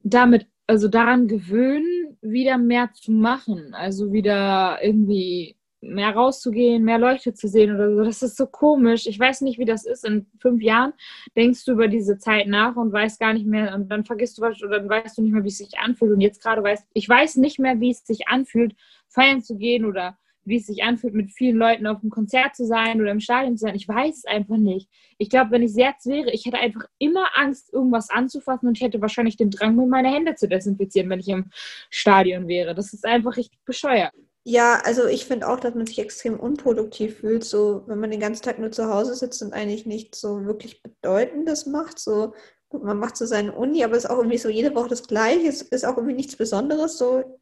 [0.00, 3.72] damit, also daran gewöhnen, wieder mehr zu machen.
[3.72, 8.04] Also wieder irgendwie mehr rauszugehen, mehr Leuchte zu sehen oder so.
[8.04, 9.06] Das ist so komisch.
[9.06, 10.04] Ich weiß nicht, wie das ist.
[10.04, 10.92] In fünf Jahren
[11.34, 14.42] denkst du über diese Zeit nach und weißt gar nicht mehr und dann vergisst du
[14.42, 16.12] was oder dann weißt du nicht mehr, wie es sich anfühlt.
[16.12, 18.76] Und jetzt gerade weiß ich weiß nicht mehr, wie es sich anfühlt,
[19.08, 22.66] feiern zu gehen oder wie es sich anfühlt, mit vielen Leuten auf einem Konzert zu
[22.66, 23.74] sein oder im Stadion zu sein.
[23.74, 24.88] Ich weiß es einfach nicht.
[25.18, 28.82] Ich glaube, wenn ich sehr wäre, ich hätte einfach immer Angst, irgendwas anzufassen und ich
[28.82, 31.50] hätte wahrscheinlich den Drang, mir meine Hände zu desinfizieren, wenn ich im
[31.90, 32.74] Stadion wäre.
[32.74, 34.12] Das ist einfach richtig bescheuert.
[34.44, 38.18] Ja, also ich finde auch, dass man sich extrem unproduktiv fühlt, so wenn man den
[38.18, 42.00] ganzen Tag nur zu Hause sitzt und eigentlich nichts so wirklich Bedeutendes macht.
[42.00, 42.34] So,
[42.68, 45.06] gut, man macht so seine Uni, aber es ist auch irgendwie so jede Woche das
[45.06, 45.46] Gleiche.
[45.46, 47.40] Es ist auch irgendwie nichts Besonderes so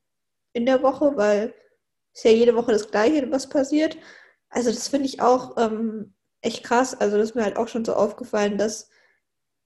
[0.52, 1.54] in der Woche, weil
[2.14, 3.96] es ja jede Woche das Gleiche, was passiert.
[4.48, 6.94] Also das finde ich auch ähm, echt krass.
[7.00, 8.88] Also das ist mir halt auch schon so aufgefallen, dass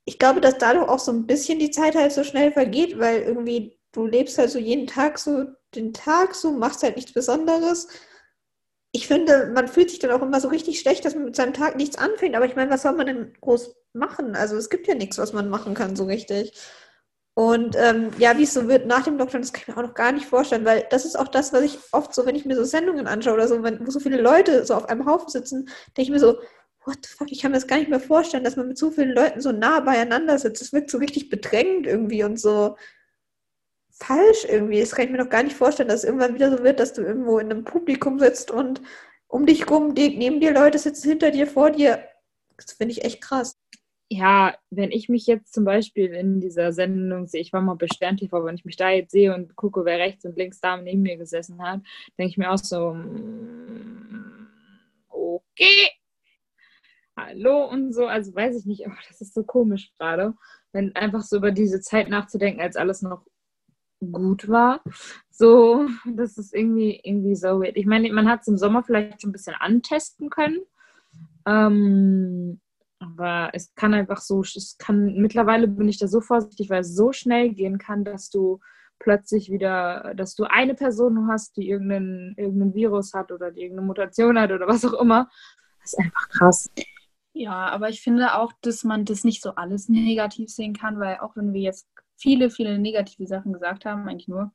[0.04, 3.22] ich glaube, dass dadurch auch so ein bisschen die Zeit halt so schnell vergeht, weil
[3.22, 7.88] irgendwie du lebst halt so jeden Tag so den Tag so, machst halt nichts Besonderes.
[8.92, 11.52] Ich finde, man fühlt sich dann auch immer so richtig schlecht, dass man mit seinem
[11.52, 12.36] Tag nichts anfängt.
[12.36, 14.36] Aber ich meine, was soll man denn groß machen?
[14.36, 16.52] Also es gibt ja nichts, was man machen kann so richtig.
[17.34, 19.88] Und ähm, ja, wie es so wird nach dem Lockdown, das kann ich mir auch
[19.88, 22.44] noch gar nicht vorstellen, weil das ist auch das, was ich oft so, wenn ich
[22.44, 25.28] mir so Sendungen anschaue oder so, wenn, wo so viele Leute so auf einem Haufen
[25.28, 26.38] sitzen, denke ich mir so,
[26.84, 28.90] what the fuck, ich kann mir das gar nicht mehr vorstellen, dass man mit so
[28.90, 30.62] vielen Leuten so nah beieinander sitzt.
[30.62, 32.76] Es wirkt so richtig bedrängend irgendwie und so,
[33.90, 34.80] falsch irgendwie.
[34.80, 36.92] Das kann ich mir noch gar nicht vorstellen, dass es irgendwann wieder so wird, dass
[36.92, 38.82] du irgendwo in einem Publikum sitzt und
[39.26, 42.04] um dich rum, neben dir Leute sitzen, hinter dir, vor dir.
[42.56, 43.56] Das finde ich echt krass.
[44.10, 47.86] Ja, wenn ich mich jetzt zum Beispiel in dieser Sendung sehe, ich war mal bei
[47.86, 50.76] Stern TV, wenn ich mich da jetzt sehe und gucke, wer rechts und links da
[50.76, 51.80] neben mir gesessen hat,
[52.18, 54.46] denke ich mir auch so, mm,
[55.08, 55.90] okay,
[57.16, 58.06] hallo und so.
[58.06, 60.34] Also weiß ich nicht, aber das ist so komisch gerade,
[60.72, 63.24] wenn einfach so über diese Zeit nachzudenken, als alles noch
[64.12, 64.82] gut war.
[65.30, 67.76] So, das ist irgendwie, irgendwie so weird.
[67.76, 70.60] Ich meine, man hat es im Sommer vielleicht schon ein bisschen antesten können.
[71.46, 72.60] Ähm,
[72.98, 76.94] aber es kann einfach so, es kann, mittlerweile bin ich da so vorsichtig, weil es
[76.94, 78.60] so schnell gehen kann, dass du
[78.98, 83.86] plötzlich wieder, dass du eine Person hast, die irgendeinen, irgendeinen Virus hat oder die irgendeine
[83.86, 85.28] Mutation hat oder was auch immer.
[85.80, 86.70] Das ist einfach krass.
[87.32, 91.18] Ja, aber ich finde auch, dass man das nicht so alles negativ sehen kann, weil
[91.18, 94.52] auch wenn wir jetzt viele, viele negative Sachen gesagt haben, eigentlich nur,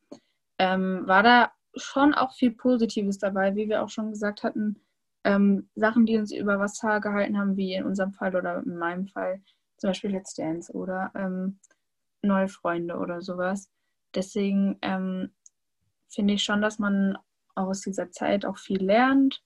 [0.57, 4.81] ähm, war da schon auch viel Positives dabei, wie wir auch schon gesagt hatten.
[5.24, 9.07] Ähm, Sachen, die uns über Wasser gehalten haben, wie in unserem Fall oder in meinem
[9.07, 9.41] Fall,
[9.78, 11.59] zum Beispiel Let's Dance oder ähm,
[12.22, 13.70] neue Freunde oder sowas.
[14.15, 15.32] Deswegen ähm,
[16.09, 17.17] finde ich schon, dass man
[17.55, 19.43] aus dieser Zeit auch viel lernt.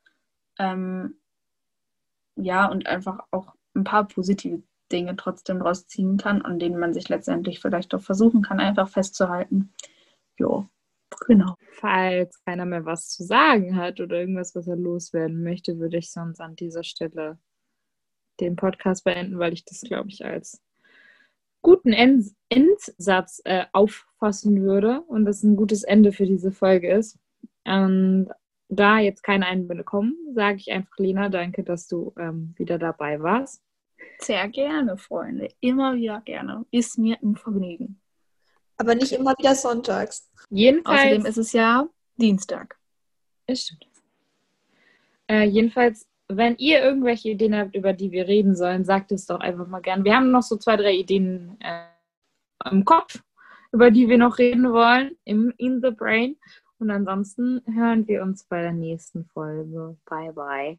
[0.60, 1.16] Ähm,
[2.36, 7.10] ja, und einfach auch ein paar positive Dinge trotzdem rausziehen kann, an denen man sich
[7.10, 9.74] letztendlich vielleicht auch versuchen kann, einfach festzuhalten.
[10.38, 10.68] Jo,
[11.26, 11.56] genau.
[11.72, 16.12] Falls keiner mehr was zu sagen hat oder irgendwas, was er loswerden möchte, würde ich
[16.12, 17.38] sonst an dieser Stelle
[18.40, 20.62] den Podcast beenden, weil ich das, glaube ich, als
[21.62, 27.18] guten End Endsatz äh, auffassen würde und das ein gutes Ende für diese Folge ist.
[27.66, 28.30] Und
[28.70, 33.22] da jetzt keine Einwände kommen, sage ich einfach, Lena, danke, dass du ähm, wieder dabei
[33.22, 33.64] warst.
[34.20, 35.50] Sehr gerne, Freunde.
[35.60, 36.66] Immer wieder gerne.
[36.72, 38.03] Ist mir ein Vergnügen.
[38.84, 40.30] Aber nicht immer wieder sonntags.
[40.50, 41.00] Jedenfalls.
[41.00, 42.78] Außerdem ist es ja Dienstag.
[43.48, 43.88] Ist stimmt.
[45.28, 49.40] Äh, jedenfalls, wenn ihr irgendwelche Ideen habt, über die wir reden sollen, sagt es doch
[49.40, 50.04] einfach mal gern.
[50.04, 53.24] Wir haben noch so zwei, drei Ideen äh, im Kopf,
[53.72, 56.38] über die wir noch reden wollen, im In the Brain.
[56.80, 59.96] Und ansonsten hören wir uns bei der nächsten Folge.
[60.06, 60.72] Bye, bye.